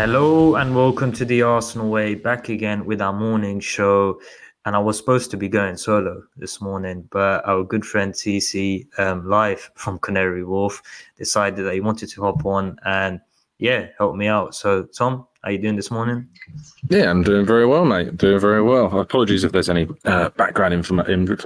Hello 0.00 0.54
and 0.54 0.74
welcome 0.74 1.12
to 1.12 1.26
the 1.26 1.42
Arsenal 1.42 1.90
Way. 1.90 2.14
Back 2.14 2.48
again 2.48 2.86
with 2.86 3.02
our 3.02 3.12
morning 3.12 3.60
show. 3.60 4.18
And 4.64 4.74
I 4.74 4.78
was 4.78 4.96
supposed 4.96 5.30
to 5.30 5.36
be 5.36 5.46
going 5.46 5.76
solo 5.76 6.22
this 6.38 6.58
morning, 6.62 7.06
but 7.10 7.46
our 7.46 7.62
good 7.62 7.84
friend 7.84 8.14
TC, 8.14 8.98
um, 8.98 9.28
live 9.28 9.70
from 9.74 9.98
Canary 9.98 10.42
Wharf, 10.42 10.80
decided 11.18 11.66
that 11.66 11.74
he 11.74 11.82
wanted 11.82 12.08
to 12.08 12.22
hop 12.22 12.46
on 12.46 12.78
and 12.86 13.20
yeah, 13.58 13.88
help 13.98 14.16
me 14.16 14.26
out. 14.26 14.54
So, 14.54 14.84
Tom, 14.84 15.26
how 15.44 15.50
you 15.50 15.58
doing 15.58 15.76
this 15.76 15.90
morning? 15.90 16.26
Yeah, 16.88 17.10
I'm 17.10 17.22
doing 17.22 17.44
very 17.44 17.66
well, 17.66 17.84
mate. 17.84 18.16
Doing 18.16 18.40
very 18.40 18.62
well. 18.62 18.98
Apologies 18.98 19.44
if 19.44 19.52
there's 19.52 19.68
any 19.68 19.86
uh, 20.06 20.30
background 20.30 20.72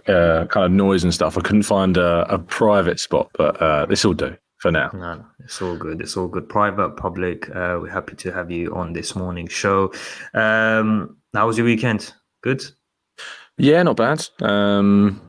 uh, 0.06 0.46
kind 0.46 0.64
of 0.64 0.70
noise 0.70 1.02
and 1.02 1.12
stuff. 1.12 1.36
I 1.36 1.40
couldn't 1.40 1.64
find 1.64 1.96
a, 1.96 2.32
a 2.32 2.38
private 2.38 3.00
spot, 3.00 3.30
but 3.36 3.60
uh, 3.60 3.86
this 3.86 4.04
will 4.04 4.14
do 4.14 4.36
for 4.64 4.72
now. 4.72 4.88
No, 4.94 5.16
no, 5.16 5.26
it's 5.40 5.60
all 5.60 5.76
good. 5.76 6.00
It's 6.00 6.16
all 6.16 6.26
good. 6.26 6.48
Private, 6.48 6.96
public. 6.96 7.50
Uh, 7.50 7.80
we're 7.82 7.90
happy 7.90 8.16
to 8.16 8.32
have 8.32 8.50
you 8.50 8.74
on 8.74 8.94
this 8.94 9.14
morning 9.14 9.46
show. 9.46 9.92
Um, 10.32 11.18
how 11.34 11.46
was 11.46 11.58
your 11.58 11.66
weekend? 11.66 12.14
Good. 12.42 12.64
Yeah, 13.58 13.82
not 13.82 13.98
bad. 13.98 14.26
Um, 14.40 15.20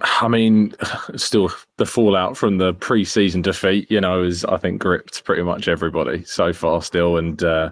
I 0.00 0.28
mean, 0.28 0.74
still 1.16 1.50
the 1.78 1.86
fallout 1.86 2.36
from 2.36 2.58
the 2.58 2.74
pre-season 2.74 3.40
defeat, 3.40 3.90
you 3.90 3.98
know, 3.98 4.22
is 4.22 4.44
I 4.44 4.58
think 4.58 4.82
gripped 4.82 5.24
pretty 5.24 5.42
much 5.42 5.68
everybody 5.68 6.22
so 6.24 6.52
far 6.52 6.82
still, 6.82 7.16
and 7.16 7.42
uh, 7.42 7.70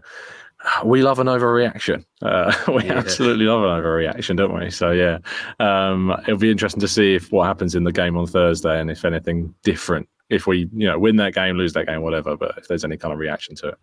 we 0.87 1.03
love 1.03 1.19
an 1.19 1.27
overreaction. 1.27 2.03
Uh, 2.23 2.51
we 2.75 2.85
yeah. 2.85 2.95
absolutely 2.95 3.45
love 3.45 3.63
an 3.63 3.69
overreaction, 3.69 4.39
don't 4.39 4.59
we? 4.59 4.71
So 4.71 4.91
yeah, 4.91 5.19
um, 5.59 6.17
it'll 6.23 6.39
be 6.39 6.51
interesting 6.51 6.81
to 6.81 6.89
see 6.89 7.15
if 7.15 7.31
what 7.31 7.45
happens 7.45 7.75
in 7.75 7.85
the 7.85 7.93
game 7.93 8.17
on 8.17 8.27
Thursday, 8.27 8.81
and 8.81 8.91
if 8.91 9.05
anything 9.05 9.55
different 9.65 10.09
if 10.31 10.47
we 10.47 10.69
you 10.73 10.87
know 10.87 10.99
win 10.99 11.17
that 11.17 11.35
game, 11.35 11.57
lose 11.57 11.73
that 11.75 11.87
game, 11.87 12.03
whatever. 12.03 12.37
But 12.37 12.57
if 12.57 12.69
there's 12.69 12.85
any 12.85 12.97
kind 12.97 13.13
of 13.13 13.19
reaction 13.19 13.55
to 13.57 13.69
it. 13.69 13.79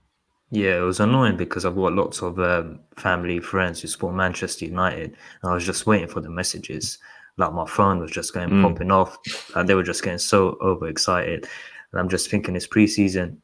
Yeah, 0.49 0.77
it 0.77 0.81
was 0.81 1.01
annoying 1.01 1.35
because 1.35 1.65
I've 1.65 1.75
got 1.75 1.93
lots 1.93 2.21
of 2.21 2.39
um, 2.39 2.79
family 2.95 3.39
friends 3.39 3.81
who 3.81 3.89
support 3.89 4.15
Manchester 4.15 4.65
United, 4.65 5.17
and 5.41 5.51
I 5.51 5.53
was 5.53 5.65
just 5.65 5.85
waiting 5.85 6.07
for 6.07 6.21
the 6.21 6.29
messages. 6.29 6.99
Like 7.35 7.53
my 7.53 7.65
phone 7.67 7.99
was 7.99 8.11
just 8.11 8.33
going 8.33 8.49
mm. 8.49 8.63
popping 8.63 8.91
off, 8.91 9.17
and 9.55 9.67
they 9.67 9.75
were 9.75 9.83
just 9.83 10.03
getting 10.03 10.19
so 10.19 10.57
overexcited. 10.61 11.47
And 11.91 11.99
I'm 11.99 12.09
just 12.09 12.29
thinking 12.29 12.55
it's 12.55 12.67
preseason. 12.67 13.37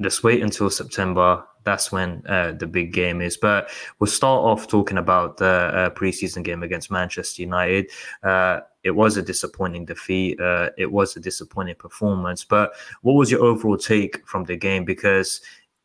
Just 0.00 0.24
wait 0.24 0.42
until 0.42 0.70
September. 0.70 1.44
That's 1.64 1.92
when 1.92 2.22
uh, 2.26 2.52
the 2.52 2.66
big 2.66 2.92
game 2.92 3.20
is. 3.20 3.36
But 3.36 3.70
we'll 3.98 4.08
start 4.08 4.42
off 4.44 4.66
talking 4.66 4.98
about 4.98 5.36
the 5.36 5.46
uh, 5.46 5.90
preseason 5.90 6.42
game 6.42 6.64
against 6.64 6.90
Manchester 6.90 7.42
United. 7.42 7.90
Uh, 8.24 8.60
it 8.88 8.96
was 8.96 9.16
a 9.16 9.22
disappointing 9.22 9.84
defeat. 9.84 10.40
Uh, 10.40 10.70
it 10.78 10.90
was 10.90 11.14
a 11.14 11.20
disappointing 11.20 11.76
performance. 11.76 12.42
But 12.42 12.72
what 13.02 13.12
was 13.12 13.30
your 13.30 13.44
overall 13.44 13.76
take 13.76 14.26
from 14.26 14.44
the 14.44 14.56
game? 14.56 14.84
Because 14.84 15.42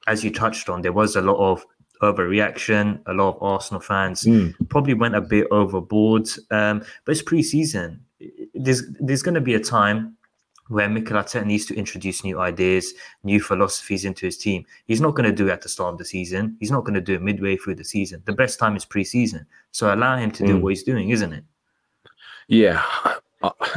as 0.08 0.24
you 0.24 0.32
touched 0.32 0.70
on, 0.70 0.82
there 0.82 0.94
was 0.94 1.16
a 1.18 1.22
lot 1.22 1.38
of 1.38 1.66
overreaction. 2.02 3.02
A 3.08 3.14
lot 3.14 3.36
of 3.36 3.44
Arsenal 3.44 3.82
fans 3.82 4.24
mm. 4.24 4.54
probably 4.70 4.94
went 4.94 5.16
a 5.16 5.22
bit 5.22 5.48
overboard. 5.52 6.30
Um, 6.50 6.84
but 7.04 7.12
it's 7.12 7.22
preseason. 7.22 8.00
There's 8.54 8.84
there's 9.00 9.22
going 9.22 9.36
to 9.36 9.42
be 9.42 9.56
a 9.56 9.60
time 9.60 10.16
where 10.70 10.88
Mikel 10.88 11.18
Arteta 11.18 11.46
needs 11.46 11.66
to 11.66 11.76
introduce 11.76 12.24
new 12.24 12.40
ideas, 12.40 12.94
new 13.24 13.42
philosophies 13.42 14.06
into 14.06 14.26
his 14.26 14.38
team. 14.38 14.66
He's 14.86 15.02
not 15.02 15.14
going 15.14 15.30
to 15.30 15.36
do 15.36 15.50
it 15.50 15.52
at 15.52 15.62
the 15.62 15.68
start 15.68 15.92
of 15.94 15.98
the 15.98 16.06
season. 16.06 16.56
He's 16.62 16.72
not 16.72 16.86
going 16.86 16.94
to 16.94 17.02
do 17.02 17.16
it 17.16 17.22
midway 17.22 17.58
through 17.58 17.76
the 17.76 17.84
season. 17.84 18.24
The 18.24 18.32
best 18.32 18.60
time 18.60 18.78
is 18.78 18.86
preseason. 18.86 19.46
So 19.72 19.94
allow 19.94 20.16
him 20.16 20.32
to 20.32 20.48
do 20.48 20.58
mm. 20.58 20.62
what 20.62 20.70
he's 20.70 20.84
doing, 20.84 21.10
isn't 21.10 21.34
it? 21.34 21.44
Yeah, 22.48 22.84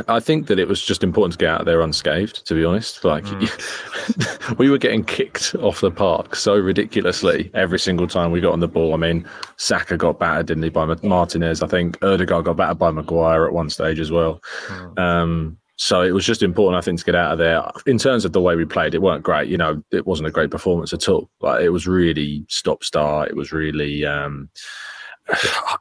I 0.07 0.21
think 0.21 0.47
that 0.47 0.61
it 0.61 0.69
was 0.69 0.85
just 0.85 1.03
important 1.03 1.33
to 1.33 1.39
get 1.39 1.49
out 1.49 1.65
there 1.65 1.81
unscathed. 1.81 2.47
To 2.47 2.55
be 2.55 2.65
honest, 2.65 3.05
like 3.05 3.25
mm. 3.25 4.59
we 4.59 4.71
were 4.71 4.79
getting 4.79 5.05
kicked 5.05 5.57
off 5.57 5.81
the 5.81 5.91
park 5.91 6.37
so 6.37 6.57
ridiculously 6.57 7.51
every 7.53 7.79
single 7.79 8.07
time 8.07 8.31
we 8.31 8.41
got 8.41 8.53
on 8.53 8.61
the 8.61 8.69
ball. 8.69 8.95
I 8.95 8.97
mean, 8.97 9.29
Saka 9.57 9.97
got 9.97 10.21
battered, 10.21 10.47
didn't 10.47 10.63
he, 10.63 10.69
by 10.69 10.85
Martinez? 11.03 11.63
I 11.63 11.67
think 11.67 12.03
Odegaard 12.03 12.45
got 12.45 12.57
battered 12.57 12.79
by 12.79 12.93
Maguire 12.93 13.47
at 13.47 13.53
one 13.53 13.69
stage 13.69 13.99
as 13.99 14.13
well. 14.13 14.41
Mm. 14.69 14.99
Um, 14.99 15.59
so 15.79 16.01
it 16.01 16.13
was 16.13 16.25
just 16.25 16.43
important, 16.43 16.79
I 16.79 16.85
think, 16.85 17.01
to 17.01 17.05
get 17.05 17.15
out 17.15 17.33
of 17.33 17.39
there. 17.39 17.63
In 17.87 17.99
terms 17.99 18.25
of 18.25 18.33
the 18.33 18.41
way 18.41 18.57
we 18.57 18.65
played, 18.65 18.95
it 18.95 19.03
weren't 19.03 19.25
great. 19.25 19.49
You 19.49 19.59
know, 19.59 19.83
it 19.91 20.07
wasn't 20.07 20.29
a 20.29 20.33
great 20.33 20.51
performance 20.51 20.93
at 20.93 21.09
all. 21.09 21.29
Like 21.41 21.63
it 21.63 21.71
was 21.71 21.87
really 21.87 22.47
stop 22.49 22.85
start. 22.85 23.31
It 23.31 23.37
was 23.37 23.53
really. 23.53 24.07
Um, 24.07 24.49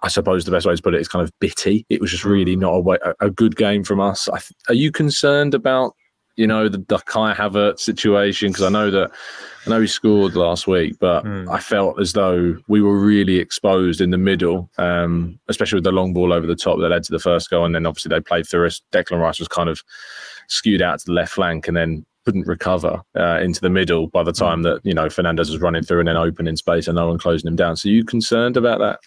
I 0.02 0.08
suppose 0.08 0.46
the 0.46 0.52
best 0.52 0.66
way 0.66 0.76
to 0.76 0.82
put 0.82 0.96
it 0.96 1.02
is 1.02 1.08
kind 1.08 1.24
of 1.24 1.32
bitty. 1.40 1.86
It 1.90 2.02
was 2.02 2.12
just 2.12 2.26
really 2.26 2.56
not 2.56 2.74
a, 2.74 2.80
way, 2.80 2.98
a, 3.20 3.30
good 3.30 3.56
game 3.56 3.84
from 3.84 4.00
us. 4.00 4.28
are 4.68 4.74
you 4.74 4.92
concerned 4.92 5.54
about 5.54 5.96
you 6.36 6.48
know 6.48 6.68
the, 6.68 6.80
the 6.88 6.98
Kai 7.00 7.34
Havertz 7.34 7.80
situation? 7.80 8.50
Because 8.50 8.64
I 8.64 8.70
know 8.70 8.90
that 8.90 9.12
I 9.66 9.70
know 9.70 9.82
he 9.82 9.88
scored 9.88 10.36
last 10.36 10.68
week, 10.68 10.96
but 11.00 11.24
mm. 11.26 11.48
I 11.50 11.60
felt 11.60 12.00
as 12.00 12.14
though 12.14 12.58
we 12.68 12.82
were 12.82 13.00
really 13.00 13.38
exposed 13.38 14.02
in 14.02 14.10
the 14.10 14.18
middle, 14.18 14.70
um, 14.78 15.40
especially 15.48 15.78
with 15.78 15.86
the 15.86 15.92
long 15.92 16.14
ball 16.14 16.34
over 16.34 16.48
the 16.48 16.56
top 16.56 16.80
that 16.80 16.90
led 16.90 17.04
to 17.04 17.12
the 17.12 17.20
first 17.20 17.50
goal, 17.50 17.66
and 17.66 17.76
then 17.76 17.86
obviously 17.86 18.10
they 18.10 18.22
played 18.22 18.48
through 18.48 18.68
us. 18.68 18.82
Declan 18.92 19.22
Rice 19.22 19.40
was 19.40 19.48
kind 19.48 19.70
of 19.70 19.84
skewed 20.48 20.82
out 20.82 21.00
to 21.00 21.06
the 21.06 21.14
left 21.14 21.34
flank, 21.34 21.68
and 21.68 21.78
then 21.78 22.06
couldn't 22.26 22.48
recover 22.48 23.04
uh, 23.16 23.40
into 23.40 23.62
the 23.62 23.70
middle 23.70 24.08
by 24.08 24.24
the 24.24 24.34
time 24.34 24.64
that 24.64 24.82
you 24.84 24.94
know 24.94 25.06
Fernandes 25.06 25.52
was 25.52 25.60
running 25.60 25.84
through 25.84 26.00
and 26.00 26.08
then 26.08 26.18
opening 26.18 26.56
space 26.56 26.88
and 26.88 26.96
no 26.96 27.08
one 27.08 27.20
closing 27.20 27.48
him 27.48 27.56
down. 27.56 27.78
So, 27.78 27.88
you 27.88 28.04
concerned 28.04 28.58
about 28.58 28.80
that 28.80 29.00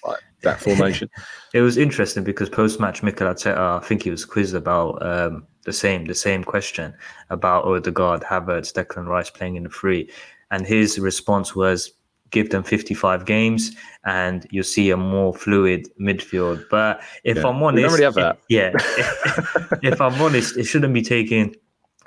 that 0.42 0.60
formation? 0.62 1.10
it 1.54 1.60
was 1.60 1.76
interesting 1.76 2.24
because 2.24 2.48
post 2.48 2.80
match, 2.80 3.02
Mikel 3.02 3.26
Arteta, 3.26 3.80
I 3.82 3.84
think 3.84 4.02
he 4.02 4.10
was 4.10 4.24
quizzed 4.24 4.54
about 4.54 5.04
um, 5.04 5.46
the 5.64 5.72
same 5.72 6.04
the 6.04 6.14
same 6.14 6.44
question 6.44 6.94
about 7.30 7.64
Odegaard, 7.64 8.22
Havertz, 8.22 8.72
Declan 8.72 9.06
Rice 9.06 9.30
playing 9.30 9.56
in 9.56 9.64
the 9.64 9.70
free, 9.70 10.10
and 10.50 10.66
his 10.66 10.98
response 10.98 11.54
was. 11.54 11.92
Give 12.30 12.50
them 12.50 12.62
55 12.62 13.24
games 13.24 13.74
and 14.04 14.46
you'll 14.50 14.62
see 14.62 14.90
a 14.90 14.98
more 14.98 15.32
fluid 15.32 15.88
midfield. 15.98 16.62
But 16.68 17.00
if 17.24 17.38
yeah. 17.38 17.46
I'm 17.46 17.62
honest, 17.62 17.82
we 17.82 17.88
already 17.88 18.04
have 18.04 18.14
that. 18.16 18.38
yeah, 18.50 18.72
if 19.82 19.98
I'm 19.98 20.20
honest, 20.20 20.58
it 20.58 20.64
shouldn't 20.64 20.92
be 20.92 21.00
taking 21.00 21.56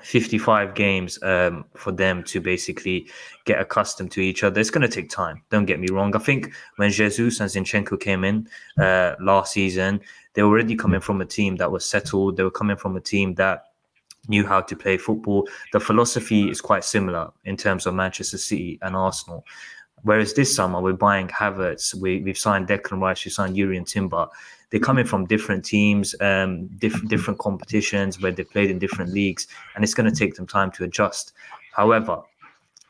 55 0.03 0.75
games 0.75 1.21
um, 1.23 1.65
for 1.75 1.91
them 1.91 2.23
to 2.23 2.39
basically 2.39 3.07
get 3.45 3.59
accustomed 3.59 4.11
to 4.11 4.21
each 4.21 4.43
other. 4.43 4.59
It's 4.59 4.69
going 4.69 4.87
to 4.87 4.93
take 4.93 5.09
time. 5.09 5.41
Don't 5.49 5.65
get 5.65 5.79
me 5.79 5.87
wrong. 5.89 6.15
I 6.15 6.19
think 6.19 6.51
when 6.77 6.91
Jesus 6.91 7.39
and 7.39 7.49
Zinchenko 7.49 7.99
came 7.99 8.23
in 8.23 8.47
uh, 8.79 9.15
last 9.19 9.53
season, 9.53 10.01
they 10.33 10.43
were 10.43 10.49
already 10.49 10.75
coming 10.75 11.01
from 11.01 11.21
a 11.21 11.25
team 11.25 11.57
that 11.57 11.71
was 11.71 11.85
settled. 11.85 12.37
They 12.37 12.43
were 12.43 12.51
coming 12.51 12.77
from 12.77 12.95
a 12.95 13.01
team 13.01 13.35
that 13.35 13.65
knew 14.27 14.45
how 14.45 14.61
to 14.61 14.75
play 14.75 14.97
football. 14.97 15.47
The 15.73 15.79
philosophy 15.79 16.49
is 16.49 16.61
quite 16.61 16.83
similar 16.83 17.31
in 17.45 17.57
terms 17.57 17.85
of 17.85 17.93
Manchester 17.95 18.37
City 18.37 18.79
and 18.81 18.95
Arsenal. 18.95 19.45
Whereas 20.03 20.33
this 20.33 20.55
summer, 20.55 20.81
we're 20.81 20.93
buying 20.93 21.27
Havertz, 21.27 21.93
we, 21.93 22.21
we've 22.21 22.37
signed 22.37 22.67
Declan 22.67 23.01
Rice, 23.01 23.23
we've 23.23 23.33
signed 23.33 23.55
Jurrien 23.55 23.85
Timber 23.85 24.27
they're 24.71 24.79
coming 24.79 25.05
from 25.05 25.25
different 25.25 25.63
teams, 25.63 26.15
um, 26.21 26.67
diff- 26.79 27.07
different 27.07 27.39
competitions 27.39 28.21
where 28.21 28.31
they 28.31 28.43
played 28.43 28.71
in 28.71 28.79
different 28.79 29.11
leagues, 29.11 29.47
and 29.75 29.83
it's 29.83 29.93
going 29.93 30.09
to 30.09 30.15
take 30.15 30.35
them 30.35 30.47
time 30.47 30.71
to 30.71 30.85
adjust. 30.85 31.33
However, 31.73 32.21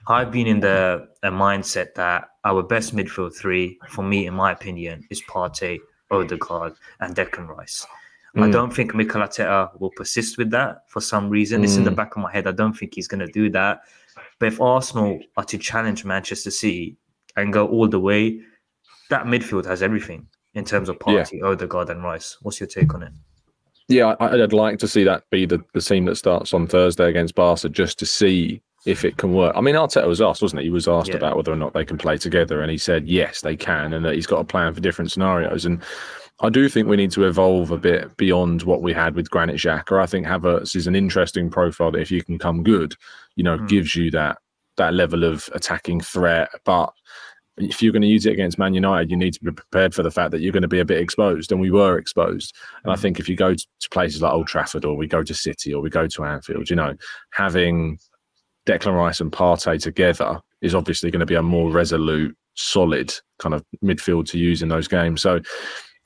I've 0.07 0.31
been 0.31 0.47
in 0.47 0.59
the 0.59 1.09
mindset 1.23 1.95
that 1.95 2.29
our 2.45 2.63
best 2.63 2.95
midfield 2.95 3.35
three, 3.35 3.79
for 3.89 4.03
me, 4.03 4.27
in 4.27 4.33
my 4.33 4.51
opinion, 4.51 5.05
is 5.09 5.21
Partey, 5.23 5.79
Odegaard, 6.11 6.75
and 6.99 7.15
Declan 7.15 7.47
Rice. 7.47 7.85
Mm. 8.35 8.43
I 8.43 8.51
don't 8.51 8.73
think 8.73 8.95
Mikel 8.95 9.21
Arteta 9.21 9.77
will 9.79 9.91
persist 9.91 10.37
with 10.37 10.51
that 10.51 10.89
for 10.89 11.01
some 11.01 11.29
reason. 11.29 11.61
Mm. 11.61 11.63
It's 11.65 11.75
in 11.77 11.83
the 11.83 11.91
back 11.91 12.15
of 12.15 12.21
my 12.21 12.31
head. 12.31 12.47
I 12.47 12.51
don't 12.51 12.73
think 12.73 12.93
he's 12.95 13.07
going 13.07 13.25
to 13.25 13.31
do 13.31 13.49
that. 13.49 13.81
But 14.39 14.47
if 14.47 14.61
Arsenal 14.61 15.19
are 15.37 15.43
to 15.45 15.57
challenge 15.57 16.05
Manchester 16.05 16.51
City 16.51 16.97
and 17.35 17.53
go 17.53 17.67
all 17.67 17.87
the 17.87 17.99
way, 17.99 18.41
that 19.09 19.25
midfield 19.25 19.65
has 19.65 19.81
everything 19.81 20.27
in 20.53 20.65
terms 20.65 20.89
of 20.89 20.99
Partey, 20.99 21.39
yeah. 21.39 21.45
Odegaard, 21.45 21.89
and 21.89 22.03
Rice. 22.03 22.37
What's 22.41 22.59
your 22.59 22.67
take 22.67 22.93
on 22.93 23.03
it? 23.03 23.11
Yeah, 23.87 24.15
I'd 24.19 24.53
like 24.53 24.79
to 24.79 24.87
see 24.87 25.03
that 25.03 25.23
be 25.31 25.45
the, 25.45 25.63
the 25.73 25.81
team 25.81 26.05
that 26.05 26.15
starts 26.15 26.53
on 26.53 26.67
Thursday 26.67 27.09
against 27.09 27.35
Barca 27.35 27.67
just 27.67 27.99
to 27.99 28.05
see 28.05 28.61
if 28.85 29.05
it 29.05 29.17
can 29.17 29.33
work. 29.33 29.53
I 29.55 29.61
mean, 29.61 29.75
Arteta 29.75 30.07
was 30.07 30.21
asked, 30.21 30.41
wasn't 30.41 30.61
he? 30.61 30.67
He 30.67 30.71
was 30.71 30.87
asked 30.87 31.09
yeah. 31.09 31.17
about 31.17 31.35
whether 31.35 31.51
or 31.51 31.57
not 31.57 31.73
they 31.73 31.85
can 31.85 31.97
play 31.97 32.17
together, 32.17 32.61
and 32.61 32.71
he 32.71 32.77
said 32.77 33.07
yes, 33.07 33.41
they 33.41 33.55
can, 33.55 33.93
and 33.93 34.05
that 34.05 34.15
he's 34.15 34.25
got 34.25 34.39
a 34.39 34.45
plan 34.45 34.73
for 34.73 34.81
different 34.81 35.11
scenarios. 35.11 35.65
And 35.65 35.81
I 36.41 36.49
do 36.49 36.67
think 36.67 36.87
we 36.87 36.97
need 36.97 37.11
to 37.11 37.25
evolve 37.25 37.71
a 37.71 37.77
bit 37.77 38.17
beyond 38.17 38.63
what 38.63 38.81
we 38.81 38.93
had 38.93 39.15
with 39.15 39.29
Granit 39.29 39.57
Xhaka. 39.57 40.01
I 40.01 40.07
think 40.07 40.25
Havertz 40.25 40.75
is 40.75 40.87
an 40.87 40.95
interesting 40.95 41.49
profile 41.49 41.91
that, 41.91 42.01
if 42.01 42.11
you 42.11 42.23
can 42.23 42.39
come 42.39 42.63
good, 42.63 42.95
you 43.35 43.43
know, 43.43 43.57
mm. 43.57 43.69
gives 43.69 43.95
you 43.95 44.09
that 44.11 44.39
that 44.77 44.93
level 44.93 45.23
of 45.23 45.49
attacking 45.53 46.01
threat, 46.01 46.49
but 46.63 46.91
if 47.57 47.81
you're 47.81 47.91
going 47.91 48.01
to 48.01 48.07
use 48.07 48.25
it 48.25 48.31
against 48.31 48.57
Man 48.57 48.73
United, 48.73 49.11
you 49.11 49.17
need 49.17 49.33
to 49.33 49.43
be 49.43 49.51
prepared 49.51 49.93
for 49.93 50.01
the 50.01 50.09
fact 50.09 50.31
that 50.31 50.39
you're 50.39 50.53
going 50.53 50.61
to 50.61 50.67
be 50.67 50.79
a 50.79 50.85
bit 50.85 50.99
exposed, 50.99 51.51
and 51.51 51.61
we 51.61 51.69
were 51.69 51.97
exposed. 51.97 52.55
And 52.83 52.91
I 52.91 52.95
mm. 52.95 52.99
think 52.99 53.19
if 53.19 53.29
you 53.29 53.35
go 53.35 53.53
to 53.53 53.89
places 53.91 54.21
like 54.21 54.33
Old 54.33 54.47
Trafford, 54.47 54.85
or 54.85 54.95
we 54.95 55.07
go 55.07 55.21
to 55.21 55.33
City, 55.33 55.73
or 55.73 55.81
we 55.81 55.89
go 55.89 56.07
to 56.07 56.23
Anfield, 56.23 56.69
you 56.69 56.75
know, 56.75 56.95
having 57.33 57.99
Declan 58.65 58.95
Rice 58.95 59.19
and 59.19 59.31
Partey 59.31 59.79
together 59.79 60.39
is 60.61 60.73
obviously 60.73 61.11
going 61.11 61.19
to 61.19 61.25
be 61.25 61.35
a 61.35 61.43
more 61.43 61.69
resolute, 61.69 62.35
solid 62.55 63.13
kind 63.39 63.53
of 63.53 63.63
midfield 63.83 64.25
to 64.27 64.39
use 64.39 64.63
in 64.63 64.69
those 64.69 64.87
games. 64.87 65.21
So 65.21 65.41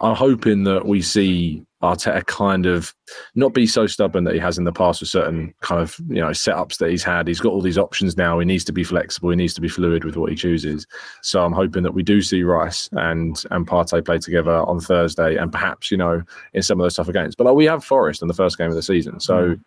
I'm 0.01 0.15
hoping 0.15 0.65
that 0.65 0.85
we 0.85 1.01
see 1.01 1.65
Arteta 1.81 2.25
kind 2.25 2.65
of 2.65 2.93
not 3.35 3.53
be 3.53 3.65
so 3.65 3.87
stubborn 3.87 4.23
that 4.25 4.33
he 4.33 4.39
has 4.39 4.57
in 4.57 4.63
the 4.63 4.73
past 4.73 5.01
with 5.01 5.09
certain 5.09 5.53
kind 5.61 5.81
of 5.81 5.97
you 6.09 6.19
know 6.21 6.29
setups 6.29 6.77
that 6.79 6.89
he's 6.89 7.03
had. 7.03 7.27
He's 7.27 7.39
got 7.39 7.53
all 7.53 7.61
these 7.61 7.77
options 7.77 8.17
now. 8.17 8.39
He 8.39 8.45
needs 8.45 8.63
to 8.65 8.73
be 8.73 8.83
flexible. 8.83 9.29
He 9.29 9.35
needs 9.35 9.53
to 9.53 9.61
be 9.61 9.69
fluid 9.69 10.03
with 10.03 10.17
what 10.17 10.29
he 10.29 10.35
chooses. 10.35 10.85
So 11.21 11.43
I'm 11.43 11.53
hoping 11.53 11.83
that 11.83 11.93
we 11.93 12.03
do 12.03 12.21
see 12.21 12.43
Rice 12.43 12.89
and 12.93 13.41
and 13.51 13.67
Partey 13.67 14.03
play 14.03 14.17
together 14.17 14.55
on 14.55 14.79
Thursday, 14.79 15.37
and 15.37 15.51
perhaps 15.51 15.91
you 15.91 15.97
know 15.97 16.23
in 16.53 16.61
some 16.61 16.79
of 16.79 16.83
those 16.83 16.95
tougher 16.95 17.13
games. 17.13 17.35
But 17.35 17.45
like 17.45 17.55
we 17.55 17.65
have 17.65 17.83
Forest 17.83 18.21
in 18.21 18.27
the 18.27 18.33
first 18.33 18.57
game 18.57 18.69
of 18.69 18.75
the 18.75 18.83
season, 18.83 19.19
so. 19.19 19.51
Mm. 19.51 19.61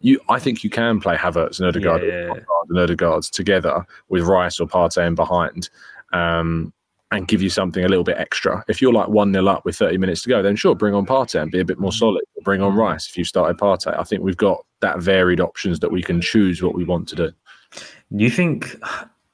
You, 0.00 0.20
I 0.28 0.38
think 0.38 0.62
you 0.62 0.68
can 0.68 1.00
play 1.00 1.16
Havertz 1.16 1.58
and 1.60 1.68
Odegaard 1.68 2.02
yeah. 2.02 2.34
and 2.68 2.78
Odegaard's 2.78 3.30
together 3.30 3.86
with 4.10 4.24
Rice 4.24 4.60
or 4.60 4.66
Partey 4.66 5.06
in 5.06 5.14
behind. 5.14 5.70
Um, 6.12 6.74
and 7.14 7.28
give 7.28 7.40
you 7.40 7.50
something 7.50 7.84
a 7.84 7.88
little 7.88 8.04
bit 8.04 8.18
extra. 8.18 8.64
If 8.68 8.82
you're 8.82 8.92
like 8.92 9.08
1 9.08 9.32
0 9.32 9.46
up 9.46 9.64
with 9.64 9.76
30 9.76 9.98
minutes 9.98 10.22
to 10.22 10.28
go, 10.28 10.42
then 10.42 10.56
sure, 10.56 10.74
bring 10.74 10.94
on 10.94 11.06
Partey 11.06 11.40
and 11.40 11.50
be 11.50 11.60
a 11.60 11.64
bit 11.64 11.78
more 11.78 11.92
solid. 11.92 12.24
Bring 12.42 12.60
on 12.60 12.74
mm. 12.74 12.78
Rice 12.78 13.08
if 13.08 13.16
you 13.16 13.24
started 13.24 13.56
Partey. 13.56 13.98
I 13.98 14.02
think 14.02 14.22
we've 14.22 14.36
got 14.36 14.64
that 14.80 14.98
varied 14.98 15.40
options 15.40 15.80
that 15.80 15.92
we 15.92 16.02
can 16.02 16.20
choose 16.20 16.62
what 16.62 16.74
we 16.74 16.84
want 16.84 17.08
to 17.08 17.16
do. 17.16 17.32
Do 17.72 18.24
you 18.24 18.30
think, 18.30 18.76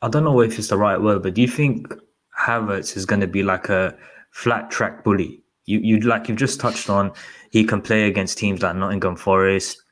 I 0.03 0.09
don't 0.09 0.25
know 0.25 0.41
if 0.41 0.59
it's 0.59 0.69
the 0.69 0.77
right 0.77 1.00
word, 1.00 1.23
but 1.23 1.35
do 1.35 1.41
you 1.41 1.49
think 1.49 1.93
Havertz 2.38 2.97
is 2.97 3.05
going 3.05 3.21
to 3.21 3.27
be 3.27 3.43
like 3.43 3.69
a 3.69 3.97
flat 4.31 4.71
track 4.71 5.03
bully? 5.03 5.43
You, 5.67 5.81
you 5.81 6.00
like 6.00 6.29
you've 6.29 6.38
just 6.38 6.61
touched 6.61 6.91
on, 6.91 7.12
he 7.50 7.65
can 7.65 7.81
play 7.81 8.06
against 8.06 8.38
teams 8.38 8.62
like 8.62 8.76
Nottingham 8.76 9.17
Forest, 9.17 9.83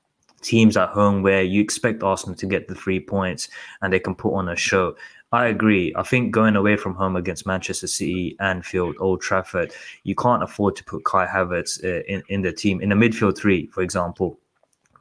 teams 0.42 0.76
at 0.76 0.90
home 0.90 1.22
where 1.22 1.42
you 1.42 1.60
expect 1.60 2.02
Arsenal 2.02 2.36
to 2.36 2.46
get 2.46 2.68
the 2.68 2.74
three 2.74 3.00
points 3.00 3.48
and 3.82 3.92
they 3.92 3.98
can 3.98 4.14
put 4.14 4.34
on 4.34 4.48
a 4.48 4.56
show. 4.56 4.94
I 5.30 5.46
agree. 5.46 5.92
I 5.94 6.02
think 6.04 6.32
going 6.32 6.56
away 6.56 6.76
from 6.76 6.94
home 6.94 7.14
against 7.14 7.46
Manchester 7.46 7.86
City, 7.86 8.34
Anfield, 8.40 8.96
Old 8.98 9.20
Trafford, 9.20 9.72
you 10.04 10.14
can't 10.14 10.42
afford 10.42 10.74
to 10.76 10.84
put 10.84 11.04
Kai 11.04 11.26
Havertz 11.26 11.84
uh, 11.84 12.02
in, 12.08 12.22
in 12.28 12.42
the 12.42 12.52
team, 12.52 12.80
in 12.80 12.88
the 12.88 12.94
midfield 12.94 13.36
three, 13.36 13.66
for 13.66 13.82
example, 13.82 14.38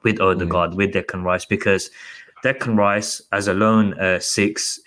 with 0.04 0.20
Odegaard, 0.20 0.72
mm. 0.72 0.76
with 0.76 0.94
Declan 0.94 1.24
Rice, 1.24 1.46
because 1.46 1.90
Declan 2.44 2.78
Rice 2.78 3.22
as 3.32 3.48
a 3.48 3.54
lone 3.54 3.98
uh, 4.00 4.20
six, 4.20 4.80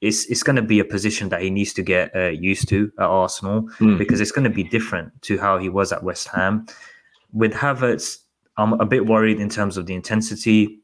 it's, 0.00 0.26
it's 0.26 0.44
going 0.44 0.56
to 0.56 0.62
be 0.62 0.78
a 0.78 0.84
position 0.84 1.28
that 1.30 1.42
he 1.42 1.50
needs 1.50 1.72
to 1.72 1.82
get 1.82 2.14
uh, 2.14 2.28
used 2.28 2.68
to 2.68 2.92
at 2.98 3.06
Arsenal 3.06 3.62
mm. 3.80 3.98
because 3.98 4.20
it's 4.20 4.32
going 4.32 4.44
to 4.44 4.50
be 4.50 4.62
different 4.62 5.10
to 5.22 5.38
how 5.38 5.58
he 5.58 5.68
was 5.68 5.92
at 5.92 6.04
West 6.04 6.28
Ham. 6.28 6.66
With 7.32 7.52
Havertz, 7.52 8.18
I'm 8.56 8.74
a 8.74 8.86
bit 8.86 9.06
worried 9.06 9.40
in 9.40 9.48
terms 9.48 9.76
of 9.76 9.86
the 9.86 9.94
intensity, 9.94 10.80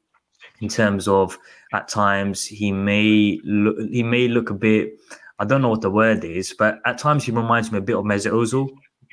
in 0.60 0.68
terms 0.68 1.08
of 1.08 1.38
at 1.72 1.88
times 1.88 2.44
he 2.44 2.72
may 2.72 3.40
look 3.44 3.76
he 3.90 4.02
may 4.02 4.28
look 4.28 4.50
a 4.50 4.54
bit 4.54 4.98
I 5.38 5.44
don't 5.46 5.62
know 5.62 5.70
what 5.70 5.80
the 5.80 5.90
word 5.90 6.22
is, 6.22 6.54
but 6.56 6.80
at 6.84 6.98
times 6.98 7.24
he 7.24 7.32
reminds 7.32 7.72
me 7.72 7.78
a 7.78 7.80
bit 7.80 7.96
of 7.96 8.04
Mesut 8.04 8.32
Ozil 8.32 8.68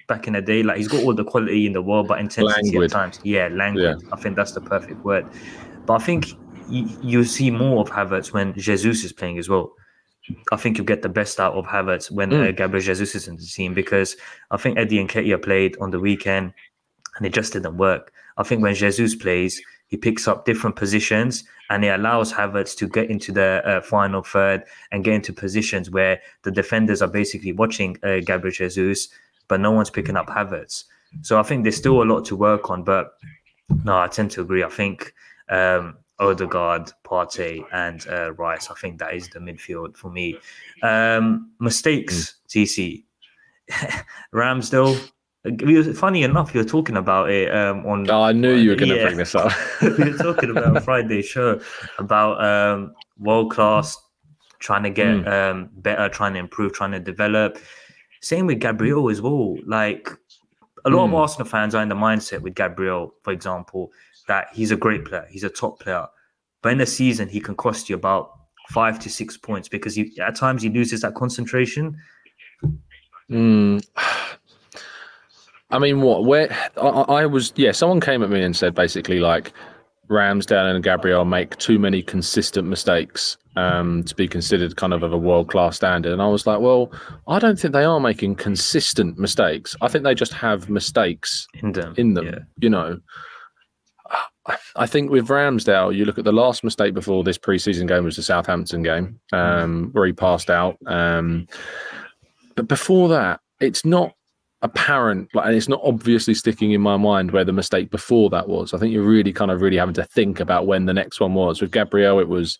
back 0.08 0.28
in 0.28 0.34
the 0.34 0.42
day. 0.42 0.62
Like 0.62 0.78
he's 0.78 0.90
got 0.90 1.04
all 1.04 1.14
the 1.14 1.24
quality 1.24 1.66
in 1.66 1.72
the 1.72 1.82
world, 1.82 2.10
but 2.10 2.20
intensity 2.20 2.72
languid. 2.72 2.92
at 2.92 2.92
times. 2.92 3.20
Yeah, 3.24 3.48
language. 3.48 4.02
Yeah. 4.04 4.10
I 4.12 4.18
think 4.18 4.36
that's 4.36 4.52
the 4.52 4.60
perfect 4.60 5.06
word. 5.06 5.26
But 5.86 6.02
I 6.02 6.04
think 6.04 6.28
you, 6.70 7.24
see 7.24 7.50
more 7.50 7.80
of 7.80 7.90
Havertz 7.90 8.34
when 8.34 8.54
Jesus 8.54 9.06
is 9.06 9.14
playing 9.14 9.38
as 9.38 9.48
well. 9.48 9.72
I 10.52 10.58
think 10.58 10.78
you 10.78 10.84
get 10.84 11.02
the 11.02 11.10
best 11.10 11.40
out 11.40 11.54
of 11.54 11.66
Havertz 11.66 12.12
when 12.12 12.32
mm. 12.32 12.50
uh, 12.50 12.52
Gabriel 12.52 12.84
Jesus 12.84 13.16
is 13.16 13.30
in 13.30 13.38
the 13.38 13.46
team 13.46 13.74
because 13.74 14.18
I 14.52 14.58
think 14.58 14.78
Eddie 14.78 15.02
Nketiah 15.02 15.42
played 15.42 15.78
on 15.80 15.92
the 15.92 16.00
weekend 16.02 16.54
and 17.16 17.26
it 17.26 17.34
just 17.34 17.54
didn't 17.54 17.78
work. 17.78 18.12
I 18.36 18.44
think 18.44 18.62
when 18.62 18.76
Jesus 18.76 19.16
plays, 19.16 19.62
he 19.88 19.98
picks 19.98 20.28
up 20.28 20.46
different 20.46 20.76
positions 20.76 21.44
and 21.70 21.84
it 21.84 21.90
allows 21.90 22.32
Havertz 22.32 22.76
to 22.78 22.88
get 22.88 23.10
into 23.10 23.32
the 23.32 23.62
uh, 23.66 23.82
final 23.82 24.22
third 24.22 24.64
and 24.92 25.04
get 25.04 25.14
into 25.14 25.34
positions 25.34 25.90
where 25.90 26.22
the 26.44 26.52
defenders 26.52 27.02
are 27.02 27.10
basically 27.10 27.52
watching 27.52 27.98
uh, 28.04 28.20
Gabriel 28.26 28.52
Jesus, 28.52 29.10
but 29.48 29.60
no 29.60 29.72
one's 29.72 29.90
picking 29.90 30.16
up 30.16 30.28
Havertz. 30.28 30.86
So 31.22 31.40
I 31.40 31.44
think 31.44 31.64
there's 31.64 31.78
still 31.78 32.02
a 32.02 32.06
lot 32.06 32.26
to 32.26 32.36
work 32.36 32.70
on, 32.70 32.84
but 32.84 33.14
no, 33.84 33.98
I 33.98 34.08
tend 34.08 34.32
to 34.32 34.42
agree. 34.42 34.64
I 34.64 34.70
think 34.70 35.14
um, 35.50 35.98
Odegaard, 36.20 36.92
Partey, 37.04 37.66
and 37.72 38.06
uh, 38.08 38.34
Rice. 38.34 38.70
I 38.70 38.76
think 38.76 39.00
that 39.00 39.14
is 39.14 39.30
the 39.30 39.40
midfield 39.40 39.96
for 39.96 40.10
me. 40.10 40.38
Um, 40.84 41.52
mistakes, 41.60 42.36
mm. 42.50 42.64
TC. 42.64 43.04
Ramsdale, 44.34 45.12
funny 45.96 46.24
enough, 46.24 46.54
you're 46.54 46.66
talking 46.66 46.98
about 46.98 47.30
it 47.30 47.54
um, 47.56 47.86
on. 47.86 48.10
Oh, 48.10 48.24
I 48.24 48.32
knew 48.32 48.54
you 48.54 48.72
were 48.72 48.76
going 48.76 48.90
to 48.90 48.96
yeah. 48.96 49.06
bring 49.06 49.18
this 49.18 49.36
up. 49.36 49.52
we 49.82 50.12
were 50.12 50.18
talking 50.18 50.50
about 50.50 50.84
Friday 50.84 51.22
show 51.22 51.60
about 52.00 52.44
um, 52.44 52.94
world 53.20 53.52
class, 53.52 53.98
trying 54.60 54.84
to 54.84 54.90
get 54.90 55.08
mm. 55.08 55.28
um, 55.28 55.70
better, 55.78 56.10
trying 56.10 56.34
to 56.34 56.40
improve, 56.40 56.74
trying 56.74 56.92
to 56.92 57.00
develop. 57.00 57.58
Same 58.22 58.48
with 58.48 58.60
Gabriel 58.60 59.10
as 59.10 59.22
well. 59.22 59.56
Like 59.66 60.10
a 60.86 60.90
lot 60.90 61.02
mm. 61.02 61.06
of 61.06 61.10
hmm. 61.12 61.16
Arsenal 61.16 61.48
fans 61.48 61.76
are 61.76 61.84
in 61.84 61.90
the 61.90 61.96
mindset 61.96 62.42
with 62.42 62.56
Gabriel, 62.56 63.14
for 63.22 63.32
example, 63.32 63.92
that 64.28 64.48
he's 64.54 64.72
a 64.72 64.78
great 64.78 65.06
player, 65.06 65.28
he's 65.30 65.44
a 65.44 65.50
top 65.50 65.80
player, 65.80 66.08
but 66.62 66.72
in 66.72 66.82
a 66.82 66.86
season 66.86 67.30
he 67.30 67.40
can 67.40 67.56
cost 67.56 67.90
you 67.90 67.96
about 67.96 68.32
five 68.70 69.00
to 69.00 69.10
six 69.10 69.38
points 69.38 69.70
because 69.70 69.96
he, 69.96 70.18
at 70.20 70.36
times 70.36 70.62
he 70.62 70.70
loses 70.70 71.02
that 71.02 71.16
concentration. 71.16 71.98
Mm. 73.30 73.86
I 75.70 75.80
mean, 75.80 76.02
what? 76.02 76.26
Where 76.26 76.52
I, 76.78 76.88
I, 76.88 77.26
was? 77.26 77.54
Yeah, 77.56 77.72
someone 77.72 78.00
came 78.00 78.24
at 78.24 78.30
me 78.30 78.42
and 78.42 78.56
said 78.56 78.74
basically 78.74 79.20
like 79.20 79.52
Ramsdale 80.10 80.74
and 80.74 80.84
Gabriel 80.84 81.26
make 81.26 81.58
too 81.58 81.78
many 81.78 82.02
consistent 82.02 82.68
mistakes 82.68 83.38
um, 83.58 84.04
to 84.06 84.16
be 84.16 84.28
considered 84.28 84.78
kind 84.78 84.94
of 84.94 85.04
of 85.04 85.12
a 85.12 85.18
world 85.18 85.50
class 85.50 85.76
standard. 85.76 86.14
And 86.14 86.22
I 86.22 86.28
was 86.28 86.48
like, 86.48 86.60
well, 86.60 86.92
I 87.28 87.40
don't 87.40 87.60
think 87.60 87.74
they 87.74 87.84
are 87.84 88.00
making 88.00 88.36
consistent 88.36 89.18
mistakes. 89.18 89.76
I 89.82 89.90
think 89.90 90.04
they 90.04 90.16
just 90.16 90.34
have 90.34 90.70
mistakes 90.70 91.48
in 91.56 91.74
them. 91.74 91.94
In 91.98 92.14
them, 92.14 92.26
yeah. 92.26 92.40
you 92.60 92.70
know. 92.70 93.00
I 94.78 94.86
think 94.86 95.12
with 95.12 95.28
Ramsdale, 95.28 95.94
you 95.94 96.06
look 96.06 96.18
at 96.18 96.24
the 96.24 96.32
last 96.32 96.64
mistake 96.64 96.94
before 96.94 97.22
this 97.22 97.38
preseason 97.38 97.86
game 97.86 98.06
was 98.06 98.16
the 98.16 98.24
Southampton 98.24 98.82
game, 98.82 99.20
um, 99.34 99.90
where 99.92 100.06
he 100.06 100.14
passed 100.14 100.50
out. 100.50 100.78
Um, 100.86 101.48
but 102.56 102.70
before 102.70 103.10
that, 103.10 103.42
it's 103.60 103.84
not 103.84 104.14
apparent 104.64 105.30
like 105.36 105.46
and 105.46 105.56
it's 105.56 105.70
not 105.70 105.80
obviously 105.84 106.34
sticking 106.34 106.72
in 106.72 106.82
my 106.82 106.98
mind 106.98 107.30
where 107.30 107.44
the 107.44 107.54
mistake 107.54 107.92
before 107.92 108.30
that 108.30 108.48
was. 108.48 108.74
I 108.74 108.80
think 108.80 108.92
you're 108.92 109.04
really 109.04 109.32
kind 109.32 109.52
of 109.52 109.62
really 109.62 109.78
having 109.78 109.94
to 109.96 110.04
think 110.04 110.40
about 110.40 110.66
when 110.66 110.86
the 110.86 110.94
next 110.94 111.20
one 111.20 111.36
was. 111.36 111.62
With 111.62 111.72
gabriel 111.72 112.20
it 112.20 112.28
was 112.28 112.58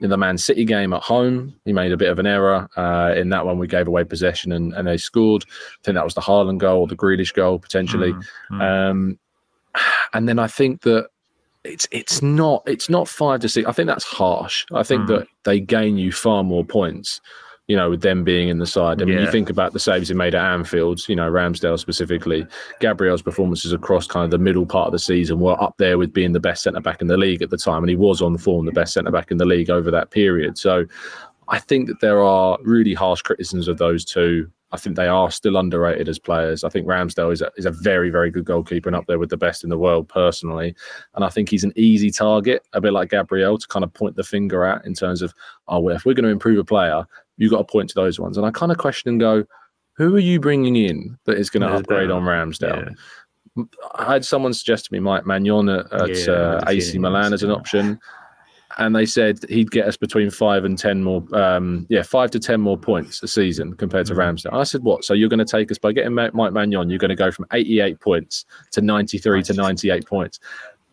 in 0.00 0.10
the 0.10 0.16
man 0.16 0.38
city 0.38 0.64
game 0.64 0.92
at 0.92 1.02
home. 1.02 1.54
He 1.64 1.72
made 1.72 1.92
a 1.92 1.96
bit 1.96 2.10
of 2.10 2.18
an 2.20 2.26
error 2.26 2.68
uh, 2.76 3.14
in 3.16 3.30
that 3.30 3.44
one. 3.44 3.58
We 3.58 3.66
gave 3.66 3.88
away 3.88 4.04
possession 4.04 4.52
and, 4.52 4.72
and 4.72 4.86
they 4.86 4.96
scored. 4.96 5.44
I 5.48 5.82
think 5.82 5.96
that 5.96 6.04
was 6.04 6.14
the 6.14 6.20
Haaland 6.20 6.58
goal 6.58 6.86
the 6.86 6.96
Grealish 6.96 7.34
goal 7.34 7.58
potentially. 7.58 8.12
Mm-hmm. 8.12 8.60
um, 8.60 9.18
and 10.12 10.28
then 10.28 10.38
i 10.38 10.46
think 10.46 10.82
that 10.82 11.08
it's 11.64 11.88
it's 11.90 12.22
not 12.22 12.62
it's 12.66 12.88
not 12.88 13.08
five 13.08 13.40
to 13.40 13.48
six. 13.48 13.66
I 13.68 13.72
think 13.72 13.86
that's 13.86 14.04
harsh. 14.04 14.66
I 14.72 14.82
think 14.82 15.02
mm-hmm. 15.02 15.12
that 15.12 15.28
they 15.44 15.60
gain 15.60 15.96
you 15.96 16.12
far 16.12 16.42
more 16.42 16.64
points 16.64 17.20
you 17.72 17.78
know, 17.78 17.88
with 17.88 18.02
them 18.02 18.22
being 18.22 18.50
in 18.50 18.58
the 18.58 18.66
side. 18.66 19.00
I 19.00 19.06
mean, 19.06 19.16
yeah. 19.16 19.24
you 19.24 19.30
think 19.30 19.48
about 19.48 19.72
the 19.72 19.80
saves 19.80 20.08
he 20.08 20.14
made 20.14 20.34
at 20.34 20.44
Anfield, 20.44 21.08
you 21.08 21.16
know, 21.16 21.30
Ramsdale 21.30 21.78
specifically. 21.78 22.46
Gabriel's 22.80 23.22
performances 23.22 23.72
across 23.72 24.06
kind 24.06 24.26
of 24.26 24.30
the 24.30 24.36
middle 24.36 24.66
part 24.66 24.88
of 24.88 24.92
the 24.92 24.98
season 24.98 25.40
were 25.40 25.58
up 25.58 25.78
there 25.78 25.96
with 25.96 26.12
being 26.12 26.32
the 26.32 26.38
best 26.38 26.64
centre 26.64 26.82
back 26.82 27.00
in 27.00 27.06
the 27.06 27.16
league 27.16 27.40
at 27.40 27.48
the 27.48 27.56
time. 27.56 27.82
And 27.82 27.88
he 27.88 27.96
was 27.96 28.20
on 28.20 28.36
form, 28.36 28.66
the 28.66 28.72
best 28.72 28.92
centre 28.92 29.10
back 29.10 29.30
in 29.30 29.38
the 29.38 29.46
league 29.46 29.70
over 29.70 29.90
that 29.90 30.10
period. 30.10 30.58
So 30.58 30.84
I 31.48 31.60
think 31.60 31.86
that 31.86 32.00
there 32.02 32.22
are 32.22 32.58
really 32.62 32.92
harsh 32.92 33.22
criticisms 33.22 33.68
of 33.68 33.78
those 33.78 34.04
two 34.04 34.50
I 34.72 34.78
think 34.78 34.96
they 34.96 35.06
are 35.06 35.30
still 35.30 35.58
underrated 35.58 36.08
as 36.08 36.18
players. 36.18 36.64
I 36.64 36.70
think 36.70 36.86
Ramsdale 36.86 37.32
is 37.32 37.42
a, 37.42 37.50
is 37.56 37.66
a 37.66 37.70
very, 37.70 38.08
very 38.08 38.30
good 38.30 38.46
goalkeeper 38.46 38.88
and 38.88 38.96
up 38.96 39.06
there 39.06 39.18
with 39.18 39.28
the 39.28 39.36
best 39.36 39.64
in 39.64 39.70
the 39.70 39.76
world 39.76 40.08
personally. 40.08 40.74
And 41.14 41.24
I 41.24 41.28
think 41.28 41.50
he's 41.50 41.64
an 41.64 41.74
easy 41.76 42.10
target, 42.10 42.66
a 42.72 42.80
bit 42.80 42.94
like 42.94 43.10
Gabriel, 43.10 43.58
to 43.58 43.68
kind 43.68 43.84
of 43.84 43.92
point 43.92 44.16
the 44.16 44.24
finger 44.24 44.64
at 44.64 44.84
in 44.86 44.94
terms 44.94 45.20
of, 45.20 45.34
oh, 45.68 45.80
well, 45.80 45.94
if 45.94 46.06
we're 46.06 46.14
going 46.14 46.24
to 46.24 46.30
improve 46.30 46.58
a 46.58 46.64
player, 46.64 47.06
you've 47.36 47.50
got 47.50 47.58
to 47.58 47.64
point 47.64 47.88
to 47.90 47.94
those 47.94 48.18
ones. 48.18 48.36
And 48.36 48.46
I 48.46 48.50
kind 48.50 48.72
of 48.72 48.78
question 48.78 49.10
and 49.10 49.20
go, 49.20 49.44
who 49.96 50.14
are 50.16 50.20
you 50.20 50.40
bringing 50.40 50.76
in 50.76 51.18
that 51.26 51.38
is 51.38 51.50
going 51.50 51.62
to 51.62 51.74
upgrade 51.74 52.10
on 52.10 52.22
Ramsdale? 52.22 52.94
Yeah. 53.56 53.64
I 53.94 54.12
had 54.14 54.24
someone 54.24 54.54
suggest 54.54 54.86
to 54.86 54.92
me 54.92 55.00
Mike 55.00 55.24
Maignan 55.24 55.68
at, 55.68 55.92
at 55.92 56.26
yeah, 56.26 56.32
uh, 56.32 56.64
AC 56.68 56.98
Milan 56.98 57.34
as 57.34 57.42
an 57.42 57.50
option 57.50 58.00
and 58.78 58.94
they 58.94 59.06
said 59.06 59.38
he'd 59.48 59.70
get 59.70 59.86
us 59.86 59.96
between 59.96 60.30
five 60.30 60.64
and 60.64 60.78
ten 60.78 61.02
more, 61.02 61.24
um, 61.34 61.86
yeah, 61.88 62.02
five 62.02 62.30
to 62.32 62.38
ten 62.38 62.60
more 62.60 62.78
points 62.78 63.22
a 63.22 63.28
season 63.28 63.74
compared 63.74 64.06
to 64.06 64.14
mm. 64.14 64.18
Ramsdale. 64.18 64.54
I 64.54 64.64
said, 64.64 64.82
what? 64.82 65.04
So 65.04 65.14
you're 65.14 65.28
going 65.28 65.38
to 65.38 65.44
take 65.44 65.70
us 65.70 65.78
by 65.78 65.92
getting 65.92 66.14
Mike 66.14 66.32
Maignan, 66.32 66.88
you're 66.90 66.98
going 66.98 67.10
to 67.10 67.14
go 67.14 67.30
from 67.30 67.46
88 67.52 68.00
points 68.00 68.44
to 68.72 68.80
93 68.80 69.42
to 69.44 69.54
98 69.54 70.06
points. 70.06 70.40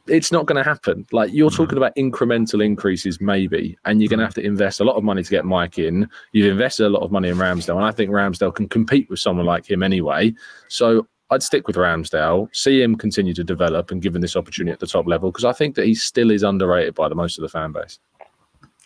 It's 0.09 0.31
not 0.31 0.45
going 0.45 0.61
to 0.61 0.67
happen. 0.67 1.05
Like 1.11 1.31
you're 1.31 1.49
talking 1.49 1.77
about 1.77 1.95
incremental 1.95 2.63
increases, 2.63 3.21
maybe, 3.21 3.77
and 3.85 4.01
you're 4.01 4.09
going 4.09 4.19
to 4.19 4.25
have 4.25 4.33
to 4.35 4.45
invest 4.45 4.79
a 4.79 4.83
lot 4.83 4.95
of 4.95 5.03
money 5.03 5.23
to 5.23 5.29
get 5.29 5.45
Mike 5.45 5.79
in. 5.79 6.09
You've 6.31 6.51
invested 6.51 6.85
a 6.85 6.89
lot 6.89 7.03
of 7.03 7.11
money 7.11 7.29
in 7.29 7.37
Ramsdale, 7.37 7.77
and 7.77 7.85
I 7.85 7.91
think 7.91 8.11
Ramsdale 8.11 8.53
can 8.53 8.67
compete 8.67 9.09
with 9.09 9.19
someone 9.19 9.45
like 9.45 9.69
him 9.69 9.83
anyway. 9.83 10.33
So 10.67 11.07
I'd 11.31 11.43
stick 11.43 11.67
with 11.67 11.75
Ramsdale, 11.75 12.53
see 12.55 12.81
him 12.81 12.95
continue 12.95 13.33
to 13.35 13.43
develop 13.43 13.91
and 13.91 14.01
given 14.01 14.21
this 14.21 14.35
opportunity 14.35 14.73
at 14.73 14.79
the 14.79 14.87
top 14.87 15.05
level 15.07 15.31
because 15.31 15.45
I 15.45 15.53
think 15.53 15.75
that 15.75 15.85
he 15.85 15.93
still 15.93 16.31
is 16.31 16.43
underrated 16.43 16.95
by 16.95 17.07
the 17.07 17.15
most 17.15 17.37
of 17.37 17.43
the 17.43 17.49
fan 17.49 17.71
base. 17.71 17.99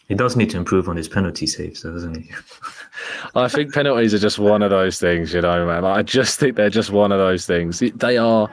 He 0.09 0.15
does 0.15 0.35
need 0.35 0.49
to 0.49 0.57
improve 0.57 0.89
on 0.89 0.97
his 0.97 1.07
penalty 1.07 1.47
saves, 1.47 1.81
though, 1.81 1.93
doesn't 1.93 2.15
he? 2.15 2.31
I 3.35 3.47
think 3.47 3.73
penalties 3.73 4.13
are 4.13 4.19
just 4.19 4.37
one 4.37 4.61
of 4.61 4.69
those 4.69 4.99
things, 4.99 5.33
you 5.33 5.41
know, 5.41 5.65
man. 5.65 5.85
I 5.85 6.01
just 6.01 6.39
think 6.39 6.57
they're 6.57 6.69
just 6.69 6.89
one 6.89 7.13
of 7.13 7.19
those 7.19 7.45
things. 7.45 7.79
They 7.79 8.17
are, 8.17 8.49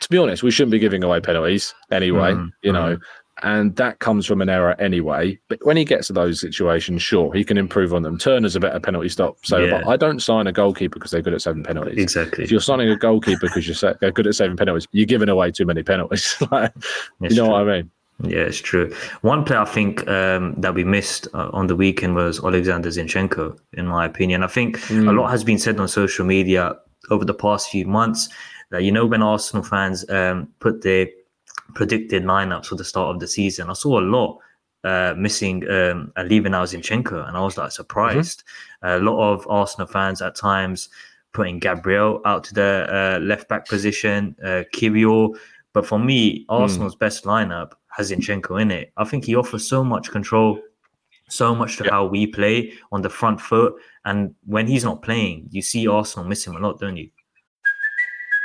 to 0.00 0.08
be 0.08 0.18
honest, 0.18 0.42
we 0.42 0.50
shouldn't 0.50 0.72
be 0.72 0.78
giving 0.78 1.04
away 1.04 1.20
penalties 1.20 1.74
anyway, 1.90 2.32
mm, 2.32 2.50
you 2.62 2.72
know. 2.72 2.96
Mm 2.96 3.00
and 3.42 3.74
that 3.76 3.98
comes 4.00 4.26
from 4.26 4.42
an 4.42 4.48
error 4.48 4.78
anyway. 4.80 5.38
But 5.48 5.64
when 5.64 5.76
he 5.76 5.84
gets 5.84 6.08
to 6.08 6.12
those 6.12 6.40
situations, 6.40 7.02
sure, 7.02 7.32
he 7.32 7.44
can 7.44 7.56
improve 7.56 7.94
on 7.94 8.02
them. 8.02 8.18
Turner's 8.18 8.56
a 8.56 8.60
better 8.60 8.80
penalty 8.80 9.08
stop. 9.08 9.38
So 9.44 9.58
yeah. 9.58 9.82
I 9.86 9.96
don't 9.96 10.20
sign 10.20 10.46
a 10.46 10.52
goalkeeper 10.52 10.98
because 10.98 11.10
they're 11.10 11.22
good 11.22 11.34
at 11.34 11.42
saving 11.42 11.64
penalties. 11.64 11.98
Exactly. 11.98 12.44
If 12.44 12.50
you're 12.50 12.60
signing 12.60 12.88
a 12.90 12.96
goalkeeper 12.96 13.40
because 13.40 13.66
you're 13.66 13.94
they're 14.00 14.12
good 14.12 14.26
at 14.26 14.34
saving 14.34 14.56
penalties, 14.56 14.86
you're 14.92 15.06
giving 15.06 15.28
away 15.28 15.50
too 15.50 15.64
many 15.64 15.82
penalties. 15.82 16.36
you 16.40 16.48
know 16.50 17.28
true. 17.28 17.48
what 17.48 17.68
I 17.68 17.76
mean? 17.76 17.90
Yeah, 18.22 18.40
it's 18.40 18.58
true. 18.58 18.94
One 19.22 19.44
player 19.44 19.60
I 19.60 19.64
think 19.64 20.06
um, 20.06 20.54
that 20.58 20.74
we 20.74 20.84
missed 20.84 21.26
uh, 21.32 21.48
on 21.54 21.68
the 21.68 21.76
weekend 21.76 22.14
was 22.14 22.44
Alexander 22.44 22.90
Zinchenko, 22.90 23.58
in 23.72 23.86
my 23.86 24.04
opinion. 24.04 24.42
I 24.42 24.46
think 24.46 24.78
mm. 24.80 25.08
a 25.08 25.12
lot 25.12 25.30
has 25.30 25.42
been 25.42 25.58
said 25.58 25.80
on 25.80 25.88
social 25.88 26.26
media 26.26 26.76
over 27.08 27.24
the 27.24 27.32
past 27.32 27.70
few 27.70 27.86
months 27.86 28.28
you 28.78 28.92
know, 28.92 29.06
when 29.06 29.22
Arsenal 29.22 29.64
fans 29.64 30.08
um, 30.10 30.48
put 30.60 30.82
their 30.82 31.08
predicted 31.74 32.24
lineups 32.24 32.66
for 32.66 32.76
the 32.76 32.84
start 32.84 33.14
of 33.14 33.20
the 33.20 33.26
season, 33.26 33.70
I 33.70 33.74
saw 33.74 34.00
a 34.00 34.02
lot 34.02 34.38
uh, 34.84 35.14
missing 35.16 35.68
um, 35.70 36.12
leaving 36.24 36.54
out 36.54 36.68
Zinchenko, 36.68 37.26
and 37.26 37.36
I 37.36 37.40
was 37.40 37.58
like 37.58 37.72
surprised. 37.72 38.44
Mm-hmm. 38.82 39.02
a 39.02 39.10
lot 39.10 39.32
of 39.32 39.46
Arsenal 39.48 39.86
fans 39.86 40.22
at 40.22 40.34
times 40.34 40.88
putting 41.32 41.58
Gabriel 41.58 42.20
out 42.24 42.44
to 42.44 42.54
the 42.54 42.86
uh, 42.90 43.20
left 43.20 43.48
back 43.48 43.68
position, 43.68 44.36
uh. 44.44 44.62
But 45.72 45.86
for 45.86 46.00
me, 46.00 46.44
Arsenal's 46.48 46.96
mm. 46.96 46.98
best 46.98 47.24
lineup 47.24 47.72
has 47.90 48.10
Zinchenko 48.10 48.60
in 48.60 48.72
it. 48.72 48.92
I 48.96 49.04
think 49.04 49.24
he 49.24 49.36
offers 49.36 49.68
so 49.68 49.84
much 49.84 50.10
control, 50.10 50.60
so 51.28 51.54
much 51.54 51.76
to 51.76 51.88
how 51.88 52.06
we 52.06 52.26
play 52.26 52.72
on 52.90 53.02
the 53.02 53.08
front 53.08 53.40
foot. 53.40 53.74
And 54.04 54.34
when 54.46 54.66
he's 54.66 54.82
not 54.82 55.02
playing, 55.02 55.46
you 55.50 55.62
see 55.62 55.86
Arsenal 55.86 56.26
miss 56.26 56.44
him 56.44 56.56
a 56.56 56.58
lot, 56.58 56.80
don't 56.80 56.96
you? 56.96 57.08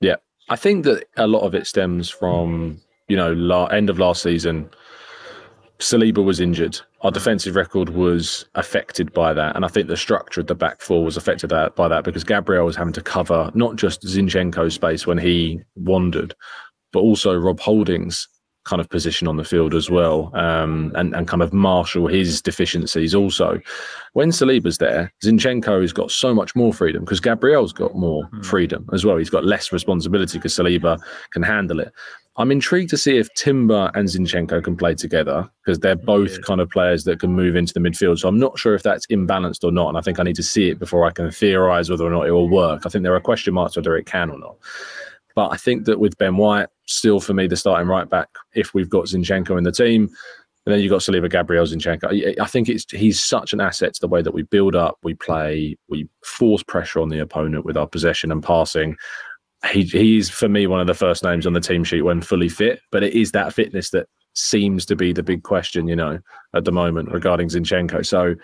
Yeah, 0.00 0.16
I 0.48 0.56
think 0.56 0.84
that 0.84 1.04
a 1.16 1.26
lot 1.26 1.40
of 1.40 1.54
it 1.54 1.66
stems 1.66 2.10
from 2.10 2.80
you 3.08 3.16
know 3.16 3.32
la- 3.32 3.66
end 3.66 3.90
of 3.90 3.98
last 3.98 4.22
season. 4.22 4.70
Saliba 5.78 6.24
was 6.24 6.40
injured. 6.40 6.80
Our 7.02 7.10
defensive 7.10 7.54
record 7.54 7.90
was 7.90 8.46
affected 8.54 9.12
by 9.12 9.34
that, 9.34 9.56
and 9.56 9.64
I 9.64 9.68
think 9.68 9.88
the 9.88 9.96
structure 9.96 10.40
of 10.40 10.46
the 10.46 10.54
back 10.54 10.80
four 10.80 11.04
was 11.04 11.18
affected 11.18 11.50
by 11.76 11.88
that 11.88 12.04
because 12.04 12.24
Gabriel 12.24 12.64
was 12.64 12.76
having 12.76 12.94
to 12.94 13.02
cover 13.02 13.50
not 13.54 13.76
just 13.76 14.02
Zinchenko's 14.02 14.74
space 14.74 15.06
when 15.06 15.18
he 15.18 15.60
wandered, 15.74 16.34
but 16.92 17.00
also 17.00 17.36
Rob 17.36 17.60
Holding's 17.60 18.26
kind 18.66 18.80
of 18.80 18.88
position 18.90 19.28
on 19.28 19.36
the 19.36 19.44
field 19.44 19.74
as 19.74 19.88
well, 19.88 20.30
um, 20.34 20.92
and 20.96 21.14
and 21.14 21.28
kind 21.28 21.42
of 21.42 21.52
marshal 21.52 22.06
his 22.06 22.42
deficiencies 22.42 23.14
also. 23.14 23.60
When 24.12 24.30
Saliba's 24.30 24.78
there, 24.78 25.12
Zinchenko 25.24 25.80
has 25.80 25.92
got 25.92 26.10
so 26.10 26.34
much 26.34 26.54
more 26.54 26.72
freedom 26.72 27.04
because 27.04 27.20
Gabriel's 27.20 27.72
got 27.72 27.94
more 27.94 28.28
mm. 28.28 28.44
freedom 28.44 28.88
as 28.92 29.04
well. 29.04 29.16
He's 29.16 29.30
got 29.30 29.44
less 29.44 29.72
responsibility 29.72 30.38
because 30.38 30.54
Saliba 30.54 30.98
can 31.30 31.42
handle 31.42 31.80
it. 31.80 31.92
I'm 32.38 32.50
intrigued 32.50 32.90
to 32.90 32.98
see 32.98 33.16
if 33.16 33.32
Timber 33.34 33.90
and 33.94 34.08
Zinchenko 34.08 34.62
can 34.62 34.76
play 34.76 34.94
together 34.94 35.48
because 35.64 35.78
they're 35.78 35.96
both 35.96 36.32
yeah. 36.32 36.42
kind 36.44 36.60
of 36.60 36.68
players 36.68 37.04
that 37.04 37.18
can 37.18 37.32
move 37.32 37.56
into 37.56 37.72
the 37.72 37.80
midfield. 37.80 38.18
So 38.18 38.28
I'm 38.28 38.38
not 38.38 38.58
sure 38.58 38.74
if 38.74 38.82
that's 38.82 39.06
imbalanced 39.06 39.64
or 39.64 39.72
not. 39.72 39.88
And 39.88 39.96
I 39.96 40.02
think 40.02 40.20
I 40.20 40.22
need 40.22 40.36
to 40.36 40.42
see 40.42 40.68
it 40.68 40.78
before 40.78 41.06
I 41.06 41.12
can 41.12 41.30
theorize 41.30 41.88
whether 41.88 42.04
or 42.04 42.10
not 42.10 42.26
it 42.26 42.32
will 42.32 42.50
work. 42.50 42.82
I 42.84 42.90
think 42.90 43.04
there 43.04 43.14
are 43.14 43.20
question 43.20 43.54
marks 43.54 43.76
whether 43.76 43.96
it 43.96 44.04
can 44.04 44.30
or 44.30 44.38
not. 44.38 44.56
But 45.34 45.48
I 45.52 45.56
think 45.56 45.86
that 45.86 45.98
with 45.98 46.18
Ben 46.18 46.36
White, 46.36 46.68
still 46.86 47.20
for 47.20 47.34
me, 47.34 47.46
the 47.46 47.56
starting 47.56 47.88
right 47.88 48.08
back, 48.08 48.28
if 48.54 48.74
we've 48.74 48.90
got 48.90 49.06
Zinchenko 49.06 49.58
in 49.58 49.64
the 49.64 49.72
team, 49.72 50.08
and 50.64 50.74
then 50.74 50.80
you've 50.80 50.90
got 50.90 51.00
Saliba 51.00 51.30
Gabriel 51.30 51.64
Zinchenko. 51.64 52.40
I 52.40 52.46
think 52.46 52.68
it's 52.68 52.84
he's 52.90 53.24
such 53.24 53.52
an 53.52 53.60
asset 53.60 53.94
to 53.94 54.00
the 54.00 54.08
way 54.08 54.20
that 54.20 54.34
we 54.34 54.42
build 54.42 54.74
up, 54.74 54.98
we 55.02 55.14
play, 55.14 55.76
we 55.88 56.08
force 56.24 56.62
pressure 56.64 57.00
on 57.00 57.08
the 57.08 57.20
opponent 57.20 57.64
with 57.64 57.76
our 57.76 57.86
possession 57.86 58.32
and 58.32 58.42
passing. 58.42 58.96
He, 59.70 59.84
he's 59.84 60.28
for 60.28 60.48
me 60.48 60.66
one 60.66 60.80
of 60.80 60.86
the 60.86 60.94
first 60.94 61.22
names 61.22 61.46
on 61.46 61.52
the 61.52 61.60
team 61.60 61.84
sheet 61.84 62.02
when 62.02 62.20
fully 62.20 62.48
fit, 62.48 62.80
but 62.90 63.04
it 63.04 63.14
is 63.14 63.32
that 63.32 63.52
fitness 63.52 63.90
that 63.90 64.08
seems 64.36 64.84
to 64.86 64.94
be 64.94 65.12
the 65.12 65.22
big 65.22 65.42
question, 65.42 65.88
you 65.88 65.96
know, 65.96 66.18
at 66.54 66.64
the 66.64 66.72
moment 66.72 67.10
regarding 67.10 67.48
Zinchenko. 67.48 68.04
So, 68.04 68.34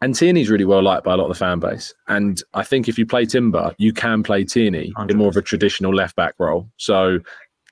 and 0.00 0.14
Tierney's 0.14 0.50
really 0.50 0.64
well 0.64 0.82
liked 0.82 1.04
by 1.04 1.14
a 1.14 1.16
lot 1.16 1.24
of 1.24 1.30
the 1.30 1.38
fan 1.38 1.60
base. 1.60 1.94
And 2.08 2.42
I 2.54 2.64
think 2.64 2.88
if 2.88 2.98
you 2.98 3.06
play 3.06 3.26
Timber, 3.26 3.74
you 3.78 3.92
can 3.92 4.22
play 4.22 4.44
Tierney 4.44 4.92
100%. 4.96 5.10
in 5.10 5.16
more 5.16 5.28
of 5.28 5.36
a 5.36 5.42
traditional 5.42 5.94
left 5.94 6.16
back 6.16 6.34
role. 6.38 6.68
So, 6.78 7.20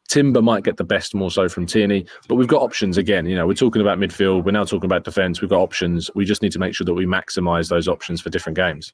Timber 0.09 0.43
might 0.43 0.65
get 0.65 0.77
the 0.77 0.85
best 0.85 1.15
more 1.15 1.31
so 1.31 1.49
from 1.49 1.67
Tierney, 1.67 2.07
but 2.29 2.35
we've 2.37 2.49
got 2.49 2.63
options 2.63 2.99
again. 2.99 3.27
You 3.27 3.37
know, 3.37 3.47
we're 3.47 3.55
talking 3.55 3.83
about 3.83 3.99
midfield, 3.99 4.45
we're 4.45 4.53
now 4.53 4.65
talking 4.65 4.87
about 4.87 5.05
defence. 5.05 5.41
We've 5.41 5.51
got 5.51 5.61
options. 5.61 6.11
We 6.15 6.25
just 6.25 6.43
need 6.43 6.53
to 6.53 6.59
make 6.59 6.75
sure 6.75 6.85
that 6.85 6.95
we 6.95 7.07
maximise 7.07 7.69
those 7.69 7.89
options 7.89 8.21
for 8.21 8.31
different 8.31 8.57
games. 8.57 8.93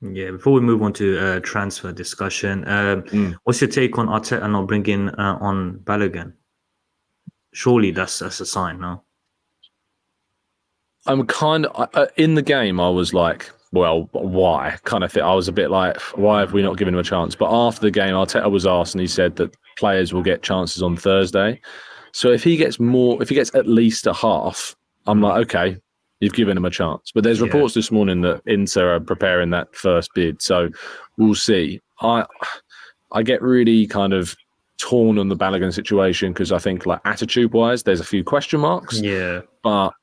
Yeah, 0.00 0.32
before 0.32 0.52
we 0.52 0.60
move 0.60 0.82
on 0.82 0.92
to 0.94 1.18
uh, 1.18 1.40
transfer 1.40 1.92
discussion, 1.92 2.66
um, 2.66 3.02
mm. 3.02 3.36
what's 3.44 3.60
your 3.60 3.70
take 3.70 3.98
on 3.98 4.08
Arteta 4.08 4.50
not 4.50 4.66
bringing 4.66 5.10
uh, 5.10 5.38
on 5.40 5.78
Balogun? 5.84 6.32
surely 7.52 7.90
that's 7.90 8.18
that's 8.18 8.40
a 8.40 8.46
sign, 8.46 8.80
no? 8.80 9.02
I'm 11.06 11.26
kind 11.26 11.66
of 11.66 11.88
uh, 11.94 12.06
in 12.16 12.34
the 12.34 12.42
game. 12.42 12.80
I 12.80 12.88
was 12.88 13.12
like, 13.12 13.50
well, 13.72 14.08
why? 14.12 14.76
Kind 14.84 15.04
of 15.04 15.12
thing. 15.12 15.22
I 15.22 15.34
was 15.34 15.48
a 15.48 15.52
bit 15.52 15.70
like, 15.70 16.00
why 16.16 16.40
have 16.40 16.52
we 16.52 16.62
not 16.62 16.76
given 16.76 16.94
him 16.94 17.00
a 17.00 17.04
chance? 17.04 17.34
But 17.34 17.52
after 17.52 17.80
the 17.80 17.90
game, 17.90 18.14
Arteta 18.14 18.50
was 18.50 18.66
asked, 18.66 18.94
and 18.94 19.00
he 19.00 19.06
said 19.06 19.36
that 19.36 19.56
players 19.82 20.12
will 20.12 20.22
get 20.22 20.42
chances 20.42 20.82
on 20.82 20.96
Thursday. 20.96 21.60
So 22.12 22.30
if 22.30 22.44
he 22.44 22.56
gets 22.56 22.78
more, 22.78 23.22
if 23.22 23.28
he 23.28 23.34
gets 23.34 23.54
at 23.54 23.66
least 23.66 24.06
a 24.06 24.12
half, 24.12 24.76
I'm 25.06 25.20
like, 25.20 25.46
okay, 25.46 25.78
You've 26.22 26.34
given 26.34 26.56
him 26.56 26.64
a 26.64 26.70
chance. 26.70 27.10
But 27.12 27.24
there's 27.24 27.40
reports 27.40 27.74
yeah. 27.74 27.80
this 27.80 27.90
morning 27.90 28.20
that 28.20 28.42
Inter 28.46 28.94
are 28.94 29.00
preparing 29.00 29.50
that 29.50 29.74
first 29.74 30.14
bid. 30.14 30.40
So 30.40 30.68
we'll 31.18 31.34
see. 31.34 31.80
I 32.00 32.24
I 33.10 33.24
get 33.24 33.42
really 33.42 33.88
kind 33.88 34.12
of 34.12 34.36
torn 34.78 35.18
on 35.18 35.28
the 35.28 35.36
Balogun 35.36 35.74
situation 35.74 36.32
because 36.32 36.52
I 36.52 36.58
think 36.58 36.86
like 36.86 37.00
attitude 37.04 37.52
wise, 37.52 37.82
there's 37.82 37.98
a 37.98 38.04
few 38.04 38.22
question 38.22 38.60
marks. 38.60 39.00
Yeah. 39.00 39.40
But 39.64 39.94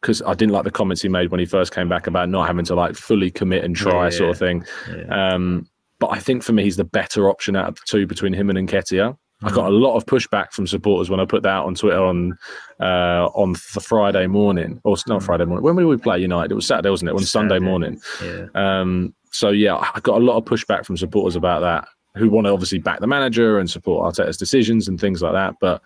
because 0.00 0.20
I 0.22 0.34
didn't 0.34 0.52
like 0.52 0.64
the 0.64 0.72
comments 0.72 1.00
he 1.00 1.08
made 1.08 1.30
when 1.30 1.38
he 1.38 1.46
first 1.46 1.72
came 1.72 1.88
back 1.88 2.08
about 2.08 2.28
not 2.28 2.48
having 2.48 2.64
to 2.64 2.74
like 2.74 2.96
fully 2.96 3.30
commit 3.30 3.62
and 3.62 3.76
try 3.76 4.06
yeah, 4.06 4.10
sort 4.10 4.30
of 4.30 4.38
thing. 4.38 4.64
Yeah. 4.92 5.32
Um, 5.32 5.68
but 6.00 6.08
I 6.08 6.18
think 6.18 6.42
for 6.42 6.52
me, 6.52 6.64
he's 6.64 6.76
the 6.76 6.82
better 6.82 7.30
option 7.30 7.54
out 7.54 7.68
of 7.68 7.76
the 7.76 7.82
two 7.86 8.04
between 8.04 8.32
him 8.32 8.50
and 8.50 8.68
Nketiah. 8.68 9.16
I 9.42 9.50
got 9.50 9.66
a 9.66 9.74
lot 9.74 9.96
of 9.96 10.04
pushback 10.06 10.52
from 10.52 10.66
supporters 10.66 11.10
when 11.10 11.20
I 11.20 11.24
put 11.24 11.44
that 11.44 11.50
out 11.50 11.66
on 11.66 11.74
Twitter 11.74 12.02
on 12.02 12.36
uh, 12.80 13.28
on 13.34 13.52
the 13.52 13.80
Friday 13.80 14.26
morning, 14.26 14.80
or 14.82 14.96
not 15.06 15.22
Friday 15.22 15.44
morning. 15.44 15.62
When 15.62 15.76
did 15.76 15.86
we 15.86 15.96
play 15.96 16.18
United? 16.18 16.50
It 16.50 16.56
was 16.56 16.66
Saturday, 16.66 16.90
wasn't 16.90 17.10
it? 17.10 17.12
On 17.12 17.18
Saturday, 17.20 17.54
Sunday 17.54 17.64
morning. 17.64 18.00
Yeah. 18.22 18.46
Um, 18.54 19.14
so 19.30 19.50
yeah, 19.50 19.76
I 19.76 20.00
got 20.00 20.20
a 20.20 20.24
lot 20.24 20.36
of 20.36 20.44
pushback 20.44 20.84
from 20.84 20.96
supporters 20.96 21.36
about 21.36 21.60
that, 21.60 21.88
who 22.16 22.30
want 22.30 22.46
to 22.46 22.52
obviously 22.52 22.78
back 22.78 22.98
the 22.98 23.06
manager 23.06 23.58
and 23.58 23.70
support 23.70 24.12
Arteta's 24.12 24.36
decisions 24.36 24.88
and 24.88 25.00
things 25.00 25.22
like 25.22 25.34
that. 25.34 25.54
But 25.60 25.82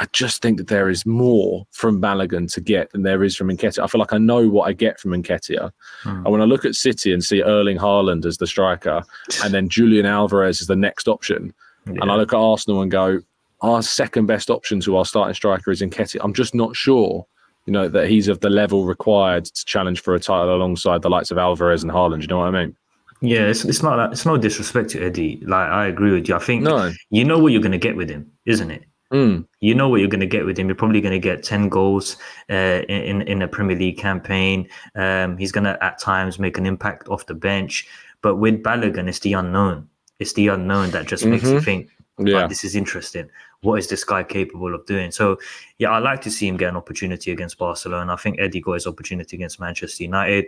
I 0.00 0.06
just 0.12 0.42
think 0.42 0.58
that 0.58 0.68
there 0.68 0.88
is 0.88 1.04
more 1.04 1.66
from 1.70 2.00
Balogun 2.00 2.52
to 2.52 2.60
get 2.60 2.90
than 2.92 3.02
there 3.02 3.22
is 3.24 3.36
from 3.36 3.48
Nketiah. 3.48 3.82
I 3.82 3.86
feel 3.88 3.98
like 3.98 4.12
I 4.12 4.18
know 4.18 4.48
what 4.48 4.68
I 4.68 4.72
get 4.72 5.00
from 5.00 5.10
Nketiah. 5.10 5.70
Hmm. 6.02 6.08
And 6.08 6.26
when 6.26 6.40
I 6.40 6.44
look 6.44 6.64
at 6.64 6.74
City 6.74 7.12
and 7.12 7.22
see 7.22 7.42
Erling 7.42 7.78
Haaland 7.78 8.24
as 8.24 8.38
the 8.38 8.46
striker 8.46 9.02
and 9.44 9.52
then 9.52 9.68
Julian 9.68 10.06
Alvarez 10.06 10.60
as 10.60 10.68
the 10.68 10.76
next 10.76 11.08
option, 11.08 11.52
yeah. 11.92 12.02
And 12.02 12.10
I 12.10 12.16
look 12.16 12.32
at 12.32 12.38
Arsenal 12.38 12.82
and 12.82 12.90
go, 12.90 13.20
our 13.60 13.82
second 13.82 14.26
best 14.26 14.50
option 14.50 14.80
to 14.80 14.96
our 14.96 15.04
starting 15.04 15.34
striker 15.34 15.70
is 15.70 15.82
Nketiah. 15.82 16.20
I'm 16.22 16.32
just 16.32 16.54
not 16.54 16.76
sure, 16.76 17.26
you 17.66 17.72
know, 17.72 17.88
that 17.88 18.08
he's 18.08 18.28
of 18.28 18.40
the 18.40 18.50
level 18.50 18.84
required 18.84 19.46
to 19.46 19.64
challenge 19.64 20.00
for 20.00 20.14
a 20.14 20.20
title 20.20 20.54
alongside 20.54 21.02
the 21.02 21.10
likes 21.10 21.30
of 21.30 21.38
Alvarez 21.38 21.82
and 21.82 21.90
Haaland. 21.92 22.22
You 22.22 22.28
know 22.28 22.38
what 22.38 22.54
I 22.54 22.64
mean? 22.64 22.76
Yeah, 23.20 23.48
it's, 23.48 23.64
it's 23.64 23.82
not 23.82 23.98
like, 23.98 24.12
it's 24.12 24.24
no 24.24 24.36
disrespect 24.36 24.90
to 24.90 25.04
Eddie. 25.04 25.40
Like 25.44 25.68
I 25.68 25.86
agree 25.86 26.12
with 26.12 26.28
you. 26.28 26.36
I 26.36 26.38
think 26.38 26.62
no. 26.62 26.92
you 27.10 27.24
know 27.24 27.38
what 27.38 27.52
you're 27.52 27.60
going 27.60 27.72
to 27.72 27.78
get 27.78 27.96
with 27.96 28.08
him, 28.08 28.30
isn't 28.46 28.70
it? 28.70 28.84
Mm. 29.12 29.46
You 29.60 29.74
know 29.74 29.88
what 29.88 30.00
you're 30.00 30.08
going 30.08 30.20
to 30.20 30.26
get 30.26 30.44
with 30.44 30.58
him. 30.58 30.68
You're 30.68 30.76
probably 30.76 31.00
going 31.00 31.12
to 31.12 31.18
get 31.18 31.42
ten 31.42 31.68
goals 31.68 32.16
uh, 32.50 32.82
in 32.88 33.22
in 33.22 33.42
a 33.42 33.48
Premier 33.48 33.76
League 33.76 33.98
campaign. 33.98 34.68
Um, 34.94 35.36
he's 35.36 35.50
going 35.50 35.64
to 35.64 35.82
at 35.82 35.98
times 35.98 36.38
make 36.38 36.58
an 36.58 36.66
impact 36.66 37.08
off 37.08 37.26
the 37.26 37.34
bench. 37.34 37.88
But 38.20 38.36
with 38.36 38.62
Balogun, 38.62 39.08
it's 39.08 39.20
the 39.20 39.32
unknown. 39.32 39.88
It's 40.18 40.32
the 40.32 40.48
unknown 40.48 40.90
that 40.90 41.06
just 41.06 41.22
mm-hmm. 41.22 41.32
makes 41.32 41.44
you 41.44 41.50
mm-hmm. 41.50 41.64
think, 41.64 41.90
yeah, 42.18 42.46
this 42.46 42.64
is 42.64 42.74
interesting. 42.74 43.30
What 43.60 43.76
is 43.76 43.88
this 43.88 44.04
guy 44.04 44.22
capable 44.24 44.74
of 44.74 44.84
doing? 44.86 45.10
So, 45.10 45.38
yeah, 45.78 45.90
I 45.90 45.98
like 45.98 46.20
to 46.22 46.30
see 46.30 46.48
him 46.48 46.56
get 46.56 46.68
an 46.68 46.76
opportunity 46.76 47.30
against 47.30 47.58
Barcelona. 47.58 48.12
I 48.12 48.16
think 48.16 48.40
Eddie 48.40 48.60
got 48.60 48.74
his 48.74 48.86
opportunity 48.86 49.36
against 49.36 49.60
Manchester 49.60 50.04
United. 50.04 50.46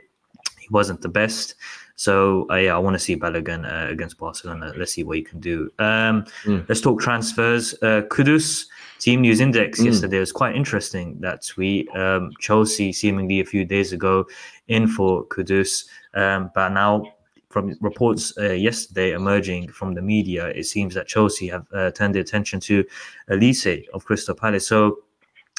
He 0.59 0.67
wasn't 0.71 1.01
the 1.01 1.09
best. 1.09 1.55
So, 1.97 2.47
uh, 2.51 2.55
yeah, 2.55 2.75
I 2.75 2.79
want 2.79 2.95
to 2.95 2.99
see 2.99 3.17
Balogun 3.17 3.71
uh, 3.71 3.91
against 3.91 4.19
Barcelona. 4.19 4.73
Let's 4.77 4.95
see 4.95 5.05
what 5.05 5.19
he 5.19 5.23
can 5.23 5.39
do. 5.39 5.71
Um, 5.79 6.25
mm. 6.45 6.67
Let's 6.69 6.81
talk 6.81 7.01
transfers. 7.01 7.75
Uh, 7.83 8.03
Kudus, 8.09 8.67
Team 8.99 9.21
News 9.21 9.41
Index 9.41 9.81
mm. 9.81 9.87
yesterday 9.87 10.19
was 10.19 10.33
quite 10.33 10.57
interesting. 10.57 11.21
That 11.21 11.45
tweet. 11.45 11.95
Um, 11.95 12.33
Chelsea, 12.41 12.93
seemingly 12.93 13.41
a 13.41 13.45
few 13.45 13.65
days 13.65 13.93
ago, 13.93 14.27
in 14.69 14.89
for 14.89 15.27
Kudus. 15.27 15.85
Um, 16.15 16.51
but 16.55 16.71
now 16.71 17.05
from 17.51 17.77
reports 17.81 18.33
uh, 18.39 18.53
yesterday 18.53 19.13
emerging 19.13 19.69
from 19.69 19.95
the 19.95 20.03
media, 20.03 20.47
it 20.47 20.65
seems 20.65 20.95
that 20.95 21.09
Chelsea 21.09 21.49
have 21.49 21.67
uh, 21.75 21.91
turned 21.91 22.15
their 22.15 22.23
attention 22.23 22.61
to 22.61 22.85
Olise 23.29 23.85
of 23.93 24.05
Crystal 24.05 24.35
Palace. 24.35 24.67
So 24.67 25.01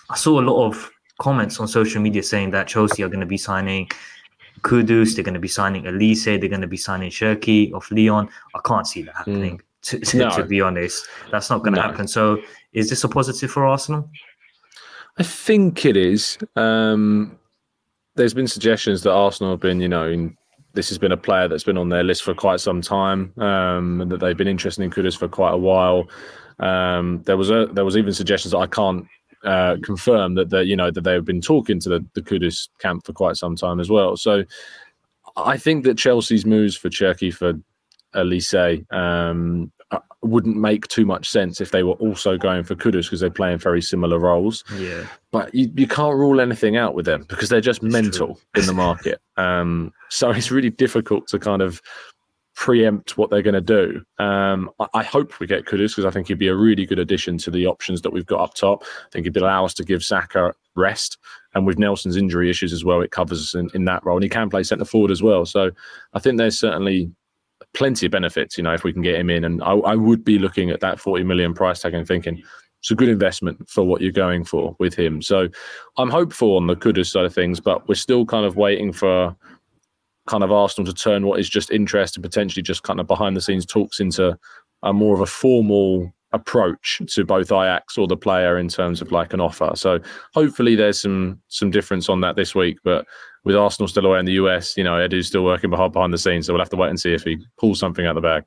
I 0.10 0.16
saw 0.16 0.40
a 0.40 0.42
lot 0.42 0.66
of 0.66 0.90
comments 1.20 1.60
on 1.60 1.68
social 1.68 2.02
media 2.02 2.24
saying 2.24 2.52
that 2.52 2.68
Chelsea 2.68 3.04
are 3.04 3.10
going 3.10 3.20
to 3.20 3.26
be 3.26 3.38
signing 3.38 3.90
Kudus, 4.62 5.16
they're 5.16 5.24
going 5.24 5.34
to 5.34 5.40
be 5.40 5.48
signing 5.48 5.84
Olise, 5.84 6.26
they're 6.40 6.50
going 6.50 6.62
to 6.62 6.68
be 6.68 6.78
signing 6.78 7.12
Cherki 7.12 7.74
of 7.74 7.90
Lyon. 7.92 8.30
I 8.56 8.60
can't 8.66 8.88
see 8.88 9.04
that 9.04 9.16
happening. 9.16 9.62
Mm. 9.82 9.88
To, 9.88 10.00
to, 10.00 10.18
no. 10.18 10.30
to, 10.30 10.44
be 10.44 10.62
honest, 10.62 11.08
that's 11.32 11.50
not 11.50 11.64
going 11.64 11.74
to 11.74 11.82
no. 11.82 11.88
happen. 11.88 12.08
So, 12.08 12.40
is 12.72 12.92
this 12.92 13.04
a 13.04 13.10
positive 13.10 13.50
for 13.50 13.66
Arsenal? 13.66 14.08
I 15.18 15.24
think 15.24 15.86
it 15.88 15.98
is. 15.98 16.38
Um, 16.56 17.40
there's 18.14 18.36
been 18.36 18.46
suggestions 18.46 19.02
that 19.02 19.12
Arsenal 19.12 19.54
have 19.54 19.60
been, 19.60 19.82
you 19.82 19.90
know, 19.90 20.08
in 20.08 20.38
this 20.74 20.90
has 20.90 20.98
been 20.98 21.12
a 21.12 21.18
player 21.18 21.48
that's 21.48 21.64
been 21.64 21.78
on 21.78 21.90
their 21.90 22.04
list 22.04 22.24
for 22.24 22.34
quite 22.34 22.60
some 22.60 22.82
time, 22.82 23.34
um, 23.38 24.02
and 24.02 24.12
that 24.12 24.20
they've 24.20 24.38
been 24.38 24.48
interested 24.48 24.84
in 24.84 24.92
Kudus 24.92 25.18
for 25.18 25.28
quite 25.28 25.54
a 25.54 25.58
while. 25.58 26.08
Um, 26.60 27.24
there 27.26 27.38
was 27.38 27.50
a 27.50 27.68
there 27.74 27.86
was 27.86 27.98
even 27.98 28.14
suggestions 28.14 28.52
that 28.52 28.60
I 28.60 28.68
can't 28.68 29.08
uh, 29.44 29.78
confirm 29.84 30.36
that 30.36 30.50
that 30.50 30.68
you 30.68 30.76
know 30.76 30.92
that 30.92 31.02
they've 31.02 31.26
been 31.26 31.42
talking 31.42 31.80
to 31.82 31.90
the, 31.90 32.06
the 32.14 32.22
Kudus 32.22 32.70
camp 32.80 33.06
for 33.06 33.14
quite 33.14 33.38
some 33.38 33.56
time 33.56 33.80
as 33.80 33.90
well. 33.90 34.16
So 34.16 34.44
I 35.36 35.58
think 35.58 35.84
that 35.86 35.98
Chelsea's 35.98 36.46
moves 36.46 36.76
for 36.76 36.90
Cherki 36.90 37.34
for 37.34 37.54
Olise 38.14 38.86
um, 38.94 39.72
wouldn't 40.24 40.58
make 40.58 40.88
too 40.88 41.06
much 41.06 41.30
sense 41.30 41.60
if 41.60 41.72
they 41.72 41.84
were 41.84 41.94
also 41.94 42.38
going 42.38 42.64
for 42.64 42.76
Kudus 42.76 43.04
because 43.04 43.20
they're 43.20 43.30
playing 43.30 43.58
very 43.58 43.82
similar 43.82 44.20
roles. 44.20 44.64
Yeah. 44.78 45.06
But 45.32 45.54
you, 45.54 45.72
you 45.76 45.88
can't 45.88 46.16
rule 46.16 46.40
anything 46.40 46.78
out 46.78 46.94
with 46.94 47.06
them 47.06 47.26
because 47.28 47.50
they're 47.50 47.62
just 47.62 47.84
it's 47.84 47.92
mental 47.92 48.36
true. 48.54 48.62
in 48.62 48.66
the 48.66 48.74
market. 48.74 49.20
Um, 49.38 49.92
so 50.10 50.30
it's 50.30 50.52
really 50.52 50.70
difficult 50.70 51.26
to 51.30 51.40
kind 51.40 51.64
of 51.64 51.82
preempt 52.54 53.18
what 53.18 53.32
they're 53.32 53.42
going 53.42 53.56
to 53.56 53.62
do. 53.62 54.04
Um, 54.24 54.70
I, 54.80 54.88
I, 54.94 55.04
hope 55.04 55.40
we 55.40 55.48
get 55.48 55.66
Kudus 55.66 55.92
because 55.96 56.06
I 56.06 56.12
think 56.12 56.28
he'd 56.28 56.38
be 56.38 56.50
a 56.50 56.56
really 56.56 56.86
good 56.86 57.00
addition 57.00 57.40
to 57.40 57.50
the 57.50 57.66
options 57.66 58.04
that 58.04 58.12
we've 58.12 58.26
got 58.26 58.42
up 58.42 58.54
top. 58.54 58.84
I 58.84 59.10
think 59.10 59.26
he'd 59.26 59.38
allow 59.38 59.66
us 59.66 59.74
to 59.76 59.84
give 59.84 60.04
Saka 60.04 60.54
rest. 60.76 61.18
And 61.56 61.66
with 61.66 61.80
Nelson's 61.80 62.18
injury 62.18 62.52
issues 62.52 62.72
as 62.72 62.86
well, 62.86 63.02
it 63.02 63.10
covers 63.10 63.42
us 63.42 63.56
in, 63.56 63.72
in 63.74 63.86
that 63.86 64.06
role. 64.06 64.18
And 64.18 64.24
he 64.24 64.30
can 64.30 64.50
play 64.50 64.62
centre 64.62 64.86
forward 64.86 65.10
as 65.10 65.24
well. 65.24 65.46
So 65.46 65.72
I 66.14 66.20
think 66.20 66.38
there's 66.38 66.60
certainly 66.60 67.10
plenty 67.74 68.06
of 68.06 68.12
benefits, 68.12 68.58
you 68.58 68.64
know, 68.64 68.74
if 68.74 68.84
we 68.84 68.94
can 68.94 69.02
get 69.02 69.20
him 69.20 69.30
in. 69.30 69.44
And 69.44 69.64
I, 69.64 69.74
I 69.74 69.96
would 69.96 70.24
be 70.24 70.40
looking 70.40 70.70
at 70.70 70.80
that 70.82 71.00
40 71.00 71.24
million 71.24 71.54
price 71.54 71.82
tag 71.82 71.94
and 71.94 72.08
thinking 72.08 72.42
it's 72.80 72.92
a 72.92 72.96
good 72.96 73.10
investment 73.10 73.70
for 73.70 73.84
what 73.84 74.02
you're 74.02 74.12
going 74.12 74.44
for 74.44 74.76
with 74.80 74.96
him. 74.96 75.22
So 75.22 75.48
I'm 75.98 76.10
hopeful 76.10 76.58
on 76.58 76.68
the 76.68 76.76
Kudus 76.76 77.12
side 77.12 77.26
of 77.26 77.34
things, 77.34 77.60
but 77.60 77.88
we're 77.88 77.96
still 77.96 78.26
kind 78.26 78.46
of 78.46 78.56
waiting 78.56 78.92
for 78.92 79.36
kind 80.28 80.44
of 80.44 80.52
Arsenal 80.52 80.92
to 80.92 81.00
turn 81.00 81.26
what 81.26 81.40
is 81.40 81.50
just 81.50 81.72
interest 81.72 82.16
and 82.16 82.24
potentially 82.24 82.64
just 82.64 82.84
kind 82.84 83.00
of 83.00 83.08
behind 83.08 83.36
the 83.36 83.42
scenes 83.42 83.66
talks 83.66 84.00
into 84.00 84.38
a 84.84 84.94
more 84.94 85.14
of 85.14 85.22
a 85.22 85.26
formal 85.26 86.12
approach 86.34 87.02
to 87.08 87.26
both 87.26 87.52
Ajax 87.52 87.98
or 87.98 88.08
the 88.08 88.18
player 88.18 88.58
in 88.58 88.68
terms 88.68 89.02
of 89.02 89.12
like 89.12 89.34
an 89.34 89.42
offer. 89.42 89.72
So 89.76 90.00
hopefully 90.34 90.76
there's 90.76 91.02
some 91.02 91.42
some 91.50 91.72
difference 91.72 92.10
on 92.10 92.22
that 92.22 92.36
this 92.36 92.56
week. 92.56 92.80
But 92.84 93.06
with 93.44 93.56
Arsenal 93.56 93.88
still 93.88 94.06
away 94.06 94.20
in 94.20 94.26
the 94.26 94.34
US, 94.34 94.78
you 94.78 94.84
know, 94.84 94.96
Edu's 94.96 95.28
still 95.28 95.44
working 95.44 95.70
behind 95.70 95.94
behind 95.94 96.14
the 96.14 96.18
scenes. 96.18 96.48
So 96.48 96.54
we'll 96.54 96.62
have 96.62 96.70
to 96.70 96.78
wait 96.78 96.90
and 96.90 97.00
see 97.00 97.14
if 97.14 97.24
he 97.24 97.38
pulls 97.60 97.80
something 97.80 98.06
out 98.06 98.18
of 98.18 98.22
the 98.22 98.28
bag. 98.28 98.44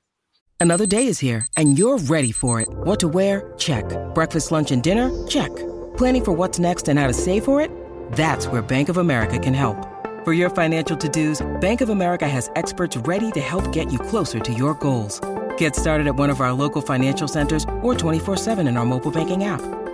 Another 0.61 0.87
day 0.87 1.07
is 1.09 1.19
here 1.19 1.47
and 1.57 1.79
you're 1.79 1.99
ready 1.99 2.33
for 2.33 2.61
it. 2.61 2.69
What 2.69 3.01
to 3.01 3.09
wear? 3.09 3.53
Check. 3.59 3.85
Breakfast, 4.15 4.51
lunch, 4.51 4.71
and 4.73 4.83
dinner? 4.83 5.11
Check. 5.27 5.55
Planning 5.97 6.25
for 6.25 6.33
what's 6.33 6.59
next 6.59 6.89
and 6.89 6.99
how 6.99 7.07
to 7.07 7.13
save 7.13 7.45
for 7.45 7.61
it? 7.61 7.71
That's 8.13 8.47
where 8.47 8.63
Bank 8.63 8.89
of 8.89 8.97
America 8.97 9.39
can 9.39 9.55
help. 9.55 9.77
For 10.25 10.33
your 10.33 10.49
financial 10.49 10.97
to-dos, 10.97 11.47
Bank 11.61 11.83
of 11.83 11.91
America 11.91 12.27
has 12.27 12.51
experts 12.57 12.97
ready 12.97 13.31
to 13.33 13.41
help 13.41 13.73
get 13.73 13.93
you 13.93 13.99
closer 13.99 14.41
to 14.41 14.53
your 14.55 14.73
goals. 14.75 15.21
Get 15.59 15.77
started 15.77 16.07
at 16.07 16.17
one 16.17 16.31
of 16.31 16.41
our 16.41 16.53
local 16.53 16.81
financial 16.81 17.29
centers 17.29 17.65
or 17.83 17.95
24-7 17.95 18.67
in 18.67 18.79
our 18.79 18.87
mobile 18.87 19.11
banking 19.11 19.45
app. 19.45 19.61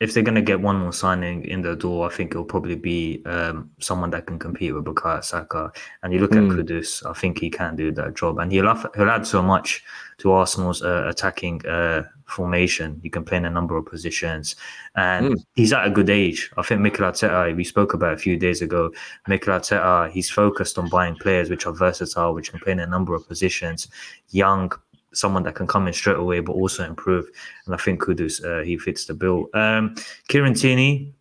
if 0.00 0.12
they're 0.12 0.24
going 0.24 0.34
to 0.34 0.42
get 0.42 0.60
one 0.60 0.80
more 0.80 0.92
signing 0.92 1.44
in 1.44 1.62
the 1.62 1.76
door, 1.76 2.06
I 2.06 2.12
think 2.12 2.32
it'll 2.32 2.44
probably 2.44 2.74
be 2.74 3.22
um, 3.26 3.70
someone 3.78 4.10
that 4.10 4.26
can 4.26 4.38
compete 4.38 4.74
with 4.74 4.84
Bukayo 4.84 5.22
Saka. 5.22 5.70
And 6.02 6.12
you 6.12 6.18
look 6.18 6.32
mm. 6.32 6.38
at 6.38 6.52
hmm. 6.52 6.60
Kudus, 6.60 7.08
I 7.08 7.12
think 7.12 7.38
he 7.38 7.48
can 7.48 7.76
do 7.76 7.92
that 7.92 8.14
job. 8.14 8.38
And 8.38 8.50
he'll, 8.50 8.66
have, 8.66 8.86
he'll 8.96 9.08
add 9.08 9.24
so 9.26 9.40
much 9.40 9.84
to 10.18 10.32
Arsenal's 10.32 10.82
uh, 10.82 11.04
attacking 11.06 11.64
uh, 11.66 12.04
formation. 12.26 12.98
He 13.02 13.10
can 13.10 13.24
play 13.24 13.36
in 13.36 13.44
a 13.44 13.50
number 13.50 13.76
of 13.76 13.86
positions, 13.86 14.56
and 14.96 15.34
mm. 15.34 15.44
he's 15.54 15.72
at 15.72 15.86
a 15.86 15.90
good 15.90 16.10
age. 16.10 16.50
I 16.56 16.62
think 16.62 16.80
Mikel 16.80 17.04
Arteta, 17.04 17.54
we 17.54 17.64
spoke 17.64 17.94
about 17.94 18.14
a 18.14 18.18
few 18.18 18.36
days 18.36 18.62
ago. 18.62 18.92
Mikel 19.28 19.54
Arteta, 19.54 20.10
he's 20.10 20.30
focused 20.30 20.78
on 20.78 20.88
buying 20.88 21.16
players 21.16 21.50
which 21.50 21.66
are 21.66 21.72
versatile, 21.72 22.34
which 22.34 22.50
can 22.50 22.60
play 22.60 22.72
in 22.72 22.80
a 22.80 22.86
number 22.86 23.14
of 23.14 23.26
positions. 23.26 23.88
Young, 24.30 24.72
someone 25.14 25.42
that 25.44 25.54
can 25.54 25.66
come 25.66 25.86
in 25.86 25.92
straight 25.92 26.16
away, 26.16 26.40
but 26.40 26.52
also 26.52 26.84
improve. 26.84 27.26
And 27.66 27.74
I 27.74 27.78
think 27.78 28.02
Kudus, 28.02 28.44
uh, 28.44 28.64
he 28.64 28.76
fits 28.78 29.06
the 29.06 29.14
bill. 29.14 29.48
Um, 29.54 29.94
Kieran 30.28 30.54
Tierney, 30.54 31.12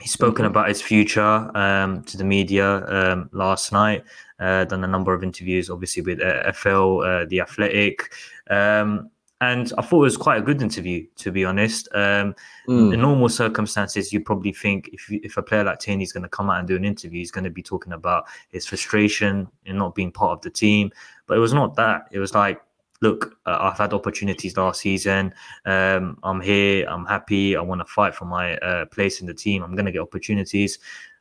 he's 0.00 0.12
spoken 0.12 0.44
about 0.44 0.68
his 0.68 0.82
future 0.82 1.50
um, 1.56 2.02
to 2.04 2.16
the 2.16 2.24
media 2.24 2.86
um, 2.86 3.30
last 3.32 3.72
night. 3.72 4.04
Uh, 4.38 4.64
done 4.64 4.84
a 4.84 4.88
number 4.88 5.14
of 5.14 5.22
interviews, 5.22 5.70
obviously 5.70 6.02
with 6.02 6.20
uh, 6.20 6.50
FL, 6.52 7.00
uh, 7.00 7.24
the 7.26 7.40
Athletic. 7.40 8.12
Um, 8.50 9.10
and 9.40 9.72
I 9.76 9.82
thought 9.82 9.98
it 9.98 10.02
was 10.02 10.16
quite 10.16 10.38
a 10.38 10.42
good 10.42 10.62
interview, 10.62 11.04
to 11.16 11.32
be 11.32 11.44
honest. 11.44 11.88
Um, 11.94 12.34
Mm. 12.68 12.94
In 12.94 13.00
normal 13.00 13.28
circumstances, 13.28 14.12
you 14.12 14.20
probably 14.20 14.52
think 14.52 14.88
if 14.92 15.10
you, 15.10 15.20
if 15.24 15.36
a 15.36 15.42
player 15.42 15.64
like 15.64 15.80
Tierney 15.80 16.04
is 16.04 16.12
going 16.12 16.22
to 16.22 16.28
come 16.28 16.48
out 16.48 16.60
and 16.60 16.68
do 16.68 16.76
an 16.76 16.84
interview, 16.84 17.18
he's 17.18 17.32
going 17.32 17.44
to 17.44 17.50
be 17.50 17.62
talking 17.62 17.92
about 17.92 18.26
his 18.50 18.66
frustration 18.66 19.48
in 19.66 19.78
not 19.78 19.94
being 19.94 20.12
part 20.12 20.32
of 20.32 20.42
the 20.42 20.50
team. 20.50 20.92
But 21.26 21.36
it 21.36 21.40
was 21.40 21.52
not 21.52 21.74
that. 21.76 22.06
It 22.12 22.20
was 22.20 22.34
like, 22.34 22.60
look, 23.02 23.36
uh, 23.44 23.58
I've 23.60 23.76
had 23.76 23.92
opportunities 23.92 24.56
last 24.56 24.80
season. 24.80 25.34
Um, 25.66 26.18
I'm 26.22 26.40
here. 26.40 26.86
I'm 26.88 27.04
happy. 27.04 27.56
I 27.56 27.60
want 27.60 27.80
to 27.80 27.84
fight 27.84 28.14
for 28.14 28.24
my 28.24 28.56
uh, 28.58 28.86
place 28.86 29.20
in 29.20 29.26
the 29.26 29.34
team. 29.34 29.62
I'm 29.62 29.74
going 29.74 29.86
to 29.86 29.92
get 29.92 30.00
opportunities. 30.00 30.78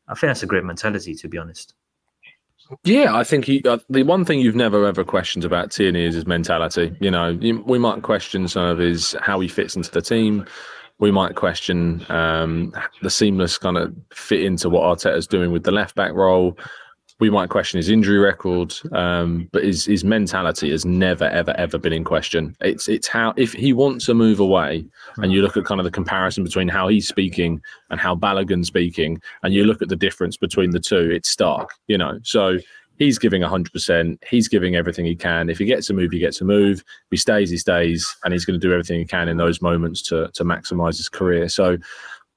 I 0.07 0.13
think 0.13 0.29
that's 0.29 0.43
a 0.43 0.47
great 0.47 0.63
mentality, 0.63 1.15
to 1.15 1.27
be 1.27 1.37
honest. 1.37 1.73
Yeah, 2.83 3.15
I 3.15 3.25
think 3.25 3.45
he, 3.45 3.61
uh, 3.63 3.79
the 3.89 4.03
one 4.03 4.23
thing 4.23 4.39
you've 4.39 4.55
never 4.55 4.85
ever 4.85 5.03
questioned 5.03 5.43
about 5.43 5.71
Tierney 5.71 6.05
is 6.05 6.15
his 6.15 6.25
mentality. 6.25 6.95
You 7.01 7.11
know, 7.11 7.29
you, 7.41 7.61
we 7.63 7.77
might 7.77 8.01
question 8.01 8.47
some 8.47 8.63
of 8.63 8.77
his 8.77 9.13
how 9.19 9.41
he 9.41 9.49
fits 9.49 9.75
into 9.75 9.91
the 9.91 10.01
team. 10.01 10.45
We 10.99 11.11
might 11.11 11.35
question 11.35 12.05
um, 12.09 12.73
the 13.01 13.09
seamless 13.09 13.57
kind 13.57 13.77
of 13.77 13.93
fit 14.13 14.43
into 14.43 14.69
what 14.69 14.83
Arteta's 14.83 15.27
doing 15.27 15.51
with 15.51 15.63
the 15.63 15.71
left 15.71 15.95
back 15.95 16.13
role. 16.13 16.57
We 17.21 17.29
might 17.29 17.49
question 17.49 17.77
his 17.77 17.89
injury 17.89 18.17
record, 18.17 18.73
um, 18.93 19.47
but 19.51 19.63
his 19.63 19.85
his 19.85 20.03
mentality 20.03 20.71
has 20.71 20.85
never 20.85 21.25
ever 21.25 21.51
ever 21.51 21.77
been 21.77 21.93
in 21.93 22.03
question. 22.03 22.55
It's 22.61 22.89
it's 22.89 23.07
how 23.07 23.35
if 23.37 23.53
he 23.53 23.73
wants 23.73 24.07
to 24.07 24.15
move 24.15 24.39
away, 24.39 24.83
and 25.17 25.31
you 25.31 25.43
look 25.43 25.55
at 25.55 25.63
kind 25.63 25.79
of 25.79 25.85
the 25.85 25.91
comparison 25.91 26.43
between 26.43 26.67
how 26.67 26.87
he's 26.87 27.07
speaking 27.07 27.61
and 27.91 27.99
how 27.99 28.15
Balogun's 28.15 28.67
speaking, 28.67 29.21
and 29.43 29.53
you 29.53 29.65
look 29.65 29.83
at 29.83 29.89
the 29.89 29.95
difference 29.95 30.35
between 30.35 30.71
the 30.71 30.79
two, 30.79 31.11
it's 31.11 31.29
stark. 31.29 31.69
You 31.87 31.99
know, 31.99 32.19
so 32.23 32.57
he's 32.97 33.19
giving 33.19 33.43
100%. 33.43 34.17
He's 34.27 34.47
giving 34.47 34.75
everything 34.75 35.05
he 35.05 35.15
can. 35.15 35.49
If 35.49 35.59
he 35.59 35.65
gets 35.65 35.91
a 35.91 35.93
move, 35.93 36.11
he 36.11 36.19
gets 36.19 36.41
a 36.41 36.45
move. 36.45 36.79
If 36.79 37.11
he 37.11 37.17
stays, 37.17 37.51
he 37.51 37.57
stays. 37.57 38.15
And 38.23 38.33
he's 38.33 38.45
going 38.45 38.59
to 38.59 38.67
do 38.67 38.71
everything 38.71 38.99
he 38.99 39.05
can 39.05 39.27
in 39.27 39.37
those 39.37 39.61
moments 39.61 40.01
to, 40.03 40.29
to 40.33 40.43
maximize 40.43 40.97
his 40.97 41.09
career. 41.09 41.49
So 41.49 41.77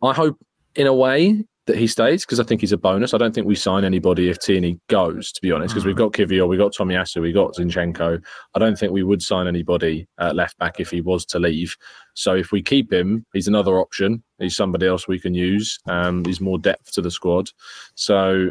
I 0.03 0.13
hope, 0.13 0.39
in 0.75 0.87
a 0.87 0.95
way, 0.95 1.45
that 1.67 1.77
he 1.77 1.87
stays 1.87 2.25
because 2.25 2.41
I 2.41 2.45
think 2.45 2.61
he's 2.61 2.73
a 2.73 2.77
bonus. 2.77 3.15
I 3.15 3.19
don't 3.19 3.35
think 3.35 3.47
we 3.47 3.55
sign 3.55 3.85
anybody 3.85 4.29
if 4.29 4.39
Tierney 4.39 4.79
goes, 4.89 5.33
to 5.33 5.41
be 5.41 5.51
honest, 5.51 5.75
because 5.75 5.87
we've 5.87 5.97
got 5.97 6.13
Kivior, 6.13 6.47
we've 6.47 6.59
got 6.59 6.75
Tomiyasu, 6.75 7.23
we've 7.23 7.35
got 7.35 7.55
Zinchenko. 7.55 8.23
I 8.55 8.59
don't 8.59 8.79
think 8.79 8.93
we 8.93 9.03
would 9.03 9.23
sign 9.23 9.47
anybody 9.47 10.07
uh, 10.19 10.33
left 10.35 10.59
back 10.59 10.79
if 10.79 10.91
he 10.91 11.01
was 11.01 11.25
to 11.27 11.39
leave. 11.39 11.77
So 12.13 12.35
if 12.35 12.53
we 12.53 12.63
keep 12.63 12.93
him, 12.93 13.25
he's 13.33 13.49
another 13.49 13.79
option. 13.79 14.23
He's 14.39 14.57
somebody 14.57 14.87
else 14.87 15.09
we 15.09 15.19
can 15.19 15.33
use. 15.35 15.79
Um, 15.87 16.25
he's 16.25 16.41
more 16.41 16.59
depth 16.59 16.93
to 16.93 17.03
the 17.03 17.11
squad. 17.11 17.49
So 17.95 18.51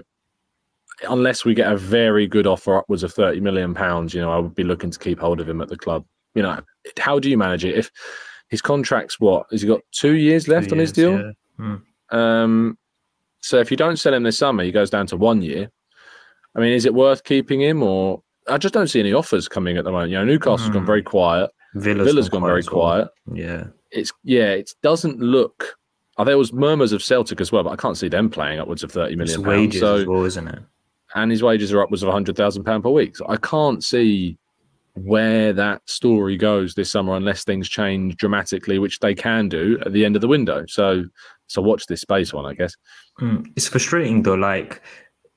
unless 1.08 1.45
we 1.45 1.54
get 1.54 1.71
a 1.71 1.78
very 1.78 2.28
good 2.28 2.47
offer 2.47 2.78
upwards 2.78 3.04
of 3.04 3.13
30 3.13 3.41
million 3.41 3.76
pounds, 3.76 4.13
you 4.13 4.21
know, 4.21 4.32
I 4.32 4.39
would 4.39 4.56
be 4.56 4.63
looking 4.63 4.89
to 4.89 4.99
keep 4.99 5.19
hold 5.19 5.39
of 5.39 5.47
him 5.47 5.62
at 5.62 5.69
the 5.69 5.78
club. 5.78 6.04
You 6.34 6.41
know, 6.41 6.60
how 6.97 7.19
do 7.19 7.30
you 7.30 7.38
manage 7.38 7.63
it? 7.63 7.76
If 7.76 7.91
his 8.49 8.62
contract's 8.62 9.19
what, 9.19 9.45
has 9.52 9.62
he 9.62 9.67
got 9.67 9.82
two 9.91 10.13
years 10.13 10.47
left 10.47 10.69
Two 10.69 10.76
on 10.76 10.80
his 10.80 10.91
deal? 10.91 11.19
yeah. 11.19 11.32
Hmm. 11.58 11.76
Um, 12.17 12.78
so 13.43 13.60
if 13.60 13.69
you 13.69 13.77
don't 13.77 13.97
sell 13.97 14.13
him 14.13 14.23
this 14.23 14.38
summer, 14.38 14.63
he 14.63 14.71
goes 14.71 14.89
down 14.89 15.06
to 15.08 15.17
one 15.17 15.41
year. 15.41 15.69
I 16.56 16.60
mean, 16.60 16.73
is 16.73 16.86
it 16.86 16.93
worth 16.93 17.23
keeping 17.23 17.62
him 17.62 17.84
or 17.84 18.21
I 18.49 18.58
just 18.58 18.73
don't 18.73 18.88
see 18.88 18.99
any 18.99 19.13
offers 19.13 19.47
coming 19.47 19.77
at 19.77 19.86
the 19.86 19.91
moment. 19.91 20.12
You 20.12 20.17
know, 20.17 20.25
Newcastle's 20.25 20.69
gone 20.69 20.82
Hmm. 20.82 20.86
very 20.88 21.01
quiet. 21.03 21.49
Villa's, 21.75 22.06
Villa's 22.08 22.29
gone 22.29 22.41
very 22.43 22.60
as 22.60 22.69
well. 22.69 22.82
quiet. 22.82 23.08
Yeah. 23.34 23.67
It's 23.91 24.12
yeah, 24.23 24.49
it 24.51 24.71
doesn't 24.84 25.19
look. 25.19 25.75
Oh, 26.17 26.23
there 26.23 26.38
was 26.38 26.51
murmurs 26.53 26.91
of 26.91 27.01
Celtic 27.03 27.39
as 27.41 27.51
well, 27.51 27.63
but 27.63 27.71
I 27.71 27.75
can't 27.75 27.97
see 27.97 28.08
them 28.10 28.29
playing 28.29 28.60
upwards 28.60 28.84
of 28.84 28.91
thirty 28.91 29.15
million. 29.15 29.34
It's 29.34 29.36
pounds. 29.38 29.47
wages 29.47 29.79
So 29.82 29.95
as 29.95 30.06
well, 30.06 30.23
isn't 30.25 30.47
it? 30.47 30.60
and 31.15 31.32
his 31.32 31.41
wages 31.43 31.71
are 31.73 31.82
upwards 31.82 32.03
of 32.03 32.12
hundred 32.12 32.36
thousand 32.36 32.63
pound 32.65 32.84
per 32.84 32.89
week. 32.89 33.15
So 33.17 33.25
I 33.29 33.38
can't 33.38 33.84
see 33.84 34.38
where 34.95 35.53
that 35.53 35.82
story 35.89 36.38
goes 36.38 36.75
this 36.75 36.91
summer 36.91 37.15
unless 37.15 37.43
things 37.43 37.67
change 37.69 38.15
dramatically, 38.17 38.77
which 38.77 38.99
they 38.99 39.15
can 39.15 39.49
do 39.49 39.79
at 39.86 39.93
the 39.93 40.06
end 40.06 40.15
of 40.15 40.21
the 40.21 40.27
window. 40.27 40.65
So 40.67 41.03
so 41.54 41.62
watch 41.62 41.86
this 41.88 42.02
space 42.02 42.34
one, 42.34 42.46
I 42.46 42.54
guess. 42.54 42.74
Mm, 43.22 43.46
it's 43.56 43.68
frustrating 43.68 44.24
though. 44.24 44.34
Like 44.36 44.82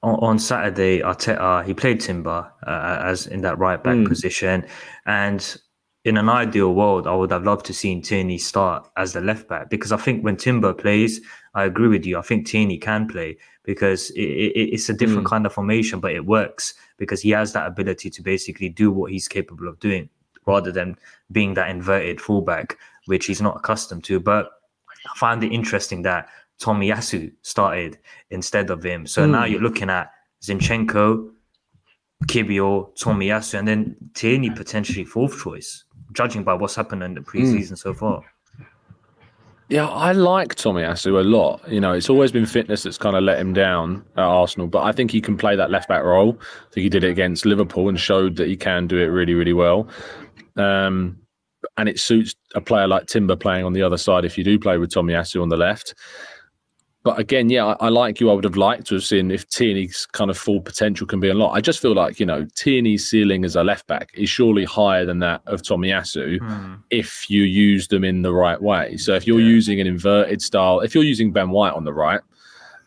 on, 0.02 0.14
on 0.28 0.38
Saturday, 0.38 1.00
Arteta 1.00 1.64
he 1.64 1.74
played 1.74 2.00
Timber 2.00 2.50
uh, 2.66 2.98
as 3.10 3.26
in 3.26 3.40
that 3.42 3.58
right 3.58 3.82
back 3.82 3.96
Mm. 3.96 4.08
position, 4.08 4.66
and 5.04 5.56
in 6.04 6.16
an 6.16 6.28
ideal 6.28 6.72
world, 6.72 7.06
I 7.08 7.14
would 7.16 7.32
have 7.32 7.42
loved 7.44 7.66
to 7.66 7.74
seen 7.74 8.00
Tierney 8.00 8.38
start 8.38 8.88
as 8.96 9.12
the 9.12 9.20
left 9.20 9.48
back 9.48 9.68
because 9.70 9.90
I 9.90 9.96
think 9.96 10.22
when 10.24 10.36
Timber 10.36 10.72
plays, 10.72 11.20
I 11.54 11.64
agree 11.64 11.88
with 11.88 12.06
you. 12.06 12.16
I 12.16 12.22
think 12.22 12.46
Tierney 12.46 12.78
can 12.78 13.08
play 13.08 13.36
because 13.64 14.10
it, 14.10 14.22
it, 14.22 14.68
it's 14.74 14.88
a 14.88 14.94
different 14.94 15.26
Mm. 15.26 15.30
kind 15.30 15.46
of 15.46 15.52
formation, 15.52 15.98
but 16.00 16.12
it 16.12 16.24
works 16.24 16.74
because 16.96 17.20
he 17.22 17.30
has 17.30 17.52
that 17.54 17.66
ability 17.66 18.08
to 18.10 18.22
basically 18.22 18.68
do 18.68 18.92
what 18.92 19.10
he's 19.10 19.26
capable 19.28 19.66
of 19.68 19.80
doing 19.80 20.08
rather 20.46 20.70
than 20.70 20.96
being 21.32 21.54
that 21.54 21.68
inverted 21.70 22.20
fullback, 22.20 22.78
which 23.06 23.26
he's 23.26 23.42
not 23.42 23.56
accustomed 23.56 24.04
to. 24.04 24.20
But 24.20 24.44
I 25.12 25.18
find 25.18 25.42
it 25.44 25.52
interesting 25.52 26.02
that 26.02 26.28
Tomiyasu 26.60 27.32
started 27.42 27.98
instead 28.30 28.70
of 28.70 28.82
him. 28.82 29.06
So 29.06 29.26
now 29.26 29.44
Mm. 29.44 29.50
you're 29.50 29.60
looking 29.60 29.90
at 29.90 30.10
Zinchenko, 30.42 31.30
Kivior, 32.26 32.96
Tomiyasu, 32.98 33.58
and 33.58 33.68
then 33.68 33.96
Tierney 34.14 34.50
potentially 34.50 35.04
fourth 35.04 35.38
choice, 35.42 35.84
judging 36.12 36.44
by 36.44 36.54
what's 36.54 36.74
happened 36.74 37.02
in 37.02 37.14
the 37.14 37.20
preseason 37.20 37.76
so 37.76 37.92
far. 37.92 38.22
Yeah, 39.68 39.88
I 39.88 40.12
like 40.12 40.54
Tomiyasu 40.54 41.18
a 41.18 41.24
lot. 41.24 41.60
You 41.68 41.80
know, 41.80 41.92
it's 41.92 42.08
always 42.08 42.30
been 42.30 42.46
fitness 42.46 42.84
that's 42.84 42.98
kind 42.98 43.16
of 43.16 43.24
let 43.24 43.38
him 43.38 43.52
down 43.52 44.04
at 44.16 44.22
Arsenal, 44.22 44.68
but 44.68 44.84
I 44.84 44.92
think 44.92 45.10
he 45.10 45.20
can 45.20 45.36
play 45.36 45.56
that 45.56 45.70
left 45.72 45.88
back 45.88 46.04
role. 46.04 46.38
I 46.40 46.72
think 46.72 46.84
he 46.84 46.88
did 46.88 47.02
it 47.02 47.10
against 47.10 47.44
Liverpool 47.44 47.88
and 47.88 47.98
showed 47.98 48.36
that 48.36 48.46
he 48.46 48.56
can 48.56 48.86
do 48.86 48.96
it 48.96 49.06
really, 49.06 49.34
really 49.34 49.52
well. 49.52 49.88
Um, 50.56 51.18
and 51.76 51.88
it 51.88 52.00
suits 52.00 52.34
a 52.54 52.60
player 52.60 52.86
like 52.86 53.06
Timber 53.06 53.36
playing 53.36 53.64
on 53.64 53.72
the 53.72 53.82
other 53.82 53.96
side 53.98 54.24
if 54.24 54.36
you 54.38 54.44
do 54.44 54.58
play 54.58 54.78
with 54.78 54.90
Tomiyasu 54.90 55.42
on 55.42 55.48
the 55.48 55.56
left. 55.56 55.94
But 57.02 57.20
again, 57.20 57.50
yeah, 57.50 57.66
I, 57.66 57.86
I 57.86 57.88
like 57.88 58.18
you. 58.18 58.30
I 58.30 58.34
would 58.34 58.42
have 58.42 58.56
liked 58.56 58.88
to 58.88 58.94
have 58.94 59.04
seen 59.04 59.30
if 59.30 59.48
Tierney's 59.48 60.06
kind 60.06 60.28
of 60.28 60.36
full 60.36 60.60
potential 60.60 61.06
can 61.06 61.20
be 61.20 61.30
unlocked. 61.30 61.56
I 61.56 61.60
just 61.60 61.80
feel 61.80 61.94
like, 61.94 62.18
you 62.18 62.26
know, 62.26 62.44
Tierney's 62.56 63.08
ceiling 63.08 63.44
as 63.44 63.54
a 63.54 63.62
left 63.62 63.86
back 63.86 64.10
is 64.14 64.28
surely 64.28 64.64
higher 64.64 65.04
than 65.04 65.20
that 65.20 65.40
of 65.46 65.62
Tomiyasu 65.62 66.40
if 66.90 67.30
you 67.30 67.44
use 67.44 67.86
them 67.86 68.02
in 68.02 68.22
the 68.22 68.32
right 68.32 68.60
way. 68.60 68.96
So 68.96 69.14
if 69.14 69.24
you're 69.24 69.38
using 69.38 69.80
an 69.80 69.86
inverted 69.86 70.42
style, 70.42 70.80
if 70.80 70.96
you're 70.96 71.04
using 71.04 71.30
Ben 71.30 71.50
White 71.50 71.74
on 71.74 71.84
the 71.84 71.92
right, 71.94 72.20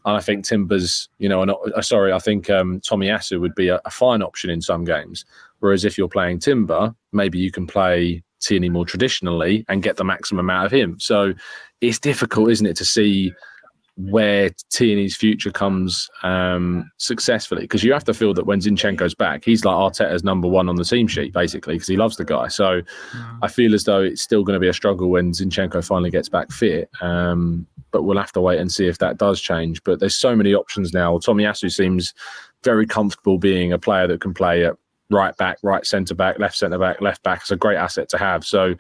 and 0.06 0.18
I 0.18 0.22
think 0.22 0.44
Timbers, 0.44 1.08
you 1.20 1.30
know, 1.30 1.42
and, 1.42 1.52
uh, 1.52 1.82
sorry, 1.82 2.12
I 2.12 2.20
think 2.20 2.50
um, 2.50 2.82
Tomiyasu 2.82 3.40
would 3.40 3.56
be 3.56 3.70
a, 3.70 3.80
a 3.86 3.90
fine 3.90 4.22
option 4.22 4.50
in 4.50 4.62
some 4.62 4.84
games. 4.84 5.24
Whereas 5.60 5.86
if 5.86 5.98
you're 5.98 6.10
playing 6.10 6.40
Timber, 6.40 6.94
maybe 7.12 7.38
you 7.38 7.52
can 7.52 7.68
play 7.68 8.24
Tierney 8.40 8.70
more 8.70 8.86
traditionally 8.86 9.66
and 9.68 9.84
get 9.84 9.98
the 9.98 10.04
maximum 10.04 10.50
out 10.50 10.66
of 10.66 10.72
him. 10.72 11.00
So 11.00 11.34
it's 11.82 12.00
difficult, 12.00 12.52
isn't 12.52 12.66
it, 12.66 12.78
to 12.78 12.86
see 12.86 13.34
where 14.00 14.50
Tierney's 14.70 15.18
future 15.18 15.52
comes 15.52 16.10
um, 16.24 16.90
successfully 16.98 17.64
because 17.64 17.84
you 17.84 17.92
have 17.92 18.06
to 18.06 18.14
feel 18.14 18.34
that 18.34 18.46
when 18.46 18.62
Zinchenko's 18.62 19.14
back, 19.14 19.44
he's 19.44 19.66
like 19.66 19.76
Arteta's 19.76 20.24
number 20.24 20.48
one 20.48 20.70
on 20.70 20.78
the 20.78 20.86
team 20.86 21.06
sheet 21.08 21.34
basically 21.34 21.76
because 21.76 21.90
he 21.90 21.98
loves 21.98 22.16
the 22.16 22.24
guy. 22.24 22.48
So 22.48 22.82
I 23.42 23.50
feel 23.50 23.76
as 23.76 23.84
though 23.84 24.02
it's 24.02 24.22
still 24.22 24.44
going 24.44 24.56
to 24.56 24.60
be 24.60 24.70
a 24.70 24.74
struggle 24.74 25.10
when 25.10 25.34
Zinchenko 25.34 25.86
finally 25.86 26.12
gets 26.12 26.30
back 26.30 26.50
fit. 26.52 26.90
Um, 27.02 27.68
but 27.92 28.04
we'll 28.04 28.18
have 28.18 28.32
to 28.34 28.42
wait 28.42 28.60
and 28.60 28.72
see 28.72 28.88
if 28.88 29.00
that 29.00 29.18
does 29.18 29.42
change. 29.42 29.84
But 29.84 30.00
there's 30.00 30.16
so 30.16 30.34
many 30.34 30.54
options 30.54 30.94
now. 30.94 31.18
Tommy 31.18 31.44
Tomiyasu 31.44 31.72
seems 31.72 32.14
very 32.64 32.86
comfortable 32.86 33.38
being 33.38 33.74
a 33.74 33.80
player 33.80 34.08
that 34.08 34.22
can 34.22 34.34
play 34.34 34.66
at 34.66 34.76
right 35.10 35.36
back, 35.38 35.58
right 35.64 35.86
centre 35.86 36.16
back, 36.16 36.40
left 36.40 36.56
centre 36.56 36.78
back, 36.78 37.02
left 37.02 37.24
back. 37.24 37.42
It's 37.42 37.52
a 37.52 37.56
great 37.56 37.78
asset 37.78 38.10
to 38.10 38.18
have. 38.18 38.46
So 38.46 38.76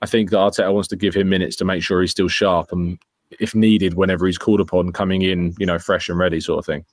I 0.00 0.06
think 0.06 0.30
that 0.30 0.36
Arteta 0.36 0.72
wants 0.72 0.88
to 0.88 0.96
give 0.96 1.14
him 1.14 1.28
minutes 1.28 1.56
to 1.56 1.64
make 1.64 1.82
sure 1.82 2.00
he's 2.00 2.10
still 2.10 2.28
sharp 2.28 2.72
and 2.72 2.98
if 3.40 3.54
needed, 3.54 3.94
whenever 3.94 4.26
he's 4.26 4.38
called 4.38 4.60
upon, 4.60 4.92
coming 4.92 5.22
in, 5.22 5.54
you 5.58 5.66
know, 5.66 5.78
fresh 5.78 6.08
and 6.08 6.18
ready, 6.18 6.40
sort 6.40 6.58
of 6.58 6.66
thing. 6.66 6.84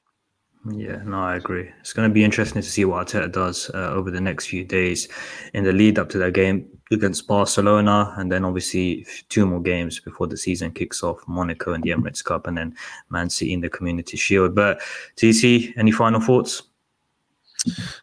Yeah, 0.69 1.01
no, 1.05 1.21
I 1.21 1.37
agree. 1.37 1.69
It's 1.79 1.93
going 1.93 2.09
to 2.09 2.13
be 2.13 2.23
interesting 2.23 2.61
to 2.61 2.67
see 2.67 2.83
what 2.83 3.07
Arteta 3.07 3.31
does 3.31 3.71
uh, 3.73 3.91
over 3.91 4.11
the 4.11 4.19
next 4.19 4.47
few 4.47 4.65
days 4.65 5.07
in 5.53 5.63
the 5.63 5.71
lead 5.71 5.97
up 5.97 6.09
to 6.09 6.17
that 6.17 6.33
game 6.33 6.67
against 6.91 7.27
Barcelona, 7.27 8.13
and 8.17 8.29
then 8.29 8.43
obviously 8.43 9.05
two 9.29 9.45
more 9.45 9.61
games 9.61 10.01
before 10.01 10.27
the 10.27 10.35
season 10.35 10.71
kicks 10.71 11.01
off: 11.01 11.23
Monaco 11.27 11.71
and 11.71 11.83
the 11.83 11.91
Emirates 11.91 12.23
Cup, 12.23 12.45
and 12.45 12.57
then 12.57 12.75
Man 13.09 13.29
City 13.29 13.53
in 13.53 13.61
the 13.61 13.69
Community 13.69 14.17
Shield. 14.17 14.53
But 14.53 14.81
TC, 15.15 15.73
any 15.77 15.91
final 15.91 16.19
thoughts? 16.19 16.63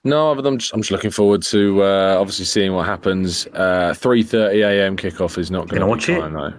No, 0.04 0.30
other 0.30 0.42
than 0.42 0.58
just, 0.58 0.72
I'm 0.72 0.80
just 0.80 0.90
looking 0.90 1.10
forward 1.10 1.42
to 1.44 1.82
uh, 1.82 2.16
obviously 2.18 2.44
seeing 2.44 2.72
what 2.72 2.86
happens. 2.86 3.46
Uh, 3.48 3.94
3:30 3.96 4.64
a.m. 4.64 4.96
kickoff 4.96 5.38
is 5.38 5.50
not 5.50 5.68
going 5.68 5.80
to 5.80 5.86
watch 5.86 6.08
it? 6.08 6.20
Time, 6.20 6.34
though. 6.34 6.52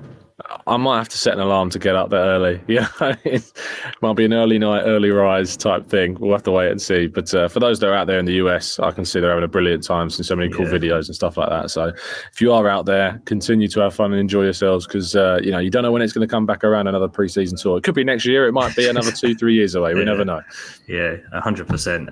I 0.67 0.75
might 0.75 0.97
have 0.97 1.09
to 1.09 1.17
set 1.17 1.33
an 1.33 1.39
alarm 1.39 1.69
to 1.71 1.79
get 1.79 1.95
up 1.95 2.09
there 2.09 2.19
early. 2.19 2.61
Yeah, 2.67 2.89
it 3.23 3.53
might 4.01 4.13
be 4.13 4.25
an 4.25 4.33
early 4.33 4.59
night, 4.59 4.81
early 4.81 5.09
rise 5.09 5.55
type 5.55 5.87
thing. 5.87 6.15
We'll 6.19 6.33
have 6.33 6.43
to 6.43 6.51
wait 6.51 6.69
and 6.69 6.81
see. 6.81 7.07
But 7.07 7.33
uh, 7.33 7.47
for 7.47 7.59
those 7.59 7.79
that 7.79 7.87
are 7.87 7.93
out 7.93 8.07
there 8.07 8.19
in 8.19 8.25
the 8.25 8.33
US, 8.33 8.77
I 8.77 8.91
can 8.91 9.05
see 9.05 9.19
they're 9.19 9.29
having 9.29 9.45
a 9.45 9.47
brilliant 9.47 9.83
time, 9.83 10.09
seeing 10.09 10.25
so 10.25 10.35
many 10.35 10.51
cool 10.51 10.67
yeah. 10.67 10.73
videos 10.73 11.07
and 11.07 11.15
stuff 11.15 11.37
like 11.37 11.49
that. 11.49 11.71
So 11.71 11.93
if 12.31 12.41
you 12.41 12.51
are 12.51 12.67
out 12.67 12.85
there, 12.85 13.21
continue 13.25 13.67
to 13.69 13.79
have 13.79 13.95
fun 13.95 14.11
and 14.11 14.19
enjoy 14.19 14.43
yourselves 14.43 14.85
because 14.85 15.15
uh, 15.15 15.39
you 15.41 15.51
know 15.51 15.59
you 15.59 15.69
don't 15.69 15.83
know 15.83 15.91
when 15.91 16.01
it's 16.01 16.13
going 16.13 16.27
to 16.27 16.31
come 16.31 16.45
back 16.45 16.63
around 16.63 16.87
another 16.87 17.07
preseason 17.07 17.59
tour. 17.59 17.77
It 17.77 17.83
could 17.83 17.95
be 17.95 18.03
next 18.03 18.25
year. 18.25 18.47
It 18.47 18.51
might 18.51 18.75
be 18.75 18.87
another 18.89 19.11
two, 19.11 19.33
three 19.33 19.55
years 19.55 19.73
away. 19.73 19.93
We 19.93 20.01
yeah. 20.01 20.05
never 20.05 20.25
know. 20.25 20.41
Yeah, 20.87 21.15
hundred 21.33 21.67
um, 21.67 21.69
percent. 21.69 22.09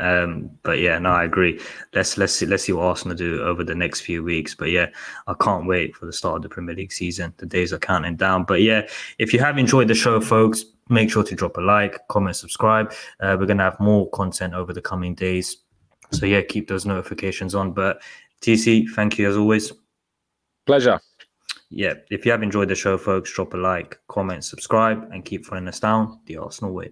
But 0.63 0.79
yeah, 0.79 0.97
no, 0.97 1.09
I 1.09 1.25
agree. 1.25 1.61
Let's 1.93 2.17
let's 2.17 2.33
see, 2.33 2.45
let's 2.45 2.63
see 2.63 2.71
what 2.71 2.85
Arsenal 2.85 3.17
do 3.17 3.41
over 3.41 3.63
the 3.63 3.75
next 3.75 4.01
few 4.01 4.23
weeks. 4.23 4.55
But 4.55 4.71
yeah, 4.71 4.87
I 5.27 5.33
can't 5.33 5.67
wait 5.67 5.95
for 5.95 6.05
the 6.05 6.13
start 6.13 6.37
of 6.37 6.41
the 6.43 6.49
Premier 6.49 6.75
League 6.75 6.93
season. 6.93 7.33
The 7.37 7.45
days 7.45 7.73
are 7.73 7.79
counting 7.79 8.15
down. 8.15 8.44
But 8.47 8.61
yeah, 8.61 8.87
if 9.19 9.33
you 9.33 9.39
have 9.39 9.57
enjoyed 9.57 9.87
the 9.87 9.95
show, 9.95 10.19
folks, 10.21 10.65
make 10.89 11.09
sure 11.09 11.23
to 11.23 11.35
drop 11.35 11.57
a 11.57 11.61
like, 11.61 11.99
comment, 12.07 12.35
subscribe. 12.35 12.93
Uh, 13.19 13.35
we're 13.39 13.45
gonna 13.45 13.63
have 13.63 13.79
more 13.79 14.09
content 14.11 14.53
over 14.53 14.73
the 14.73 14.81
coming 14.81 15.15
days. 15.15 15.57
So 16.11 16.25
yeah, 16.25 16.41
keep 16.41 16.67
those 16.67 16.85
notifications 16.85 17.55
on. 17.55 17.73
But 17.73 18.01
TC, 18.41 18.89
thank 18.91 19.17
you 19.17 19.29
as 19.29 19.37
always. 19.37 19.71
Pleasure. 20.65 20.99
Yeah, 21.69 21.95
if 22.11 22.25
you 22.25 22.31
have 22.31 22.43
enjoyed 22.43 22.69
the 22.69 22.75
show, 22.75 22.97
folks, 22.97 23.33
drop 23.33 23.53
a 23.53 23.57
like, 23.57 23.99
comment, 24.07 24.43
subscribe, 24.43 25.09
and 25.11 25.25
keep 25.25 25.45
following 25.45 25.67
us 25.67 25.79
down 25.79 26.19
the 26.25 26.37
Arsenal 26.37 26.73
way. 26.73 26.91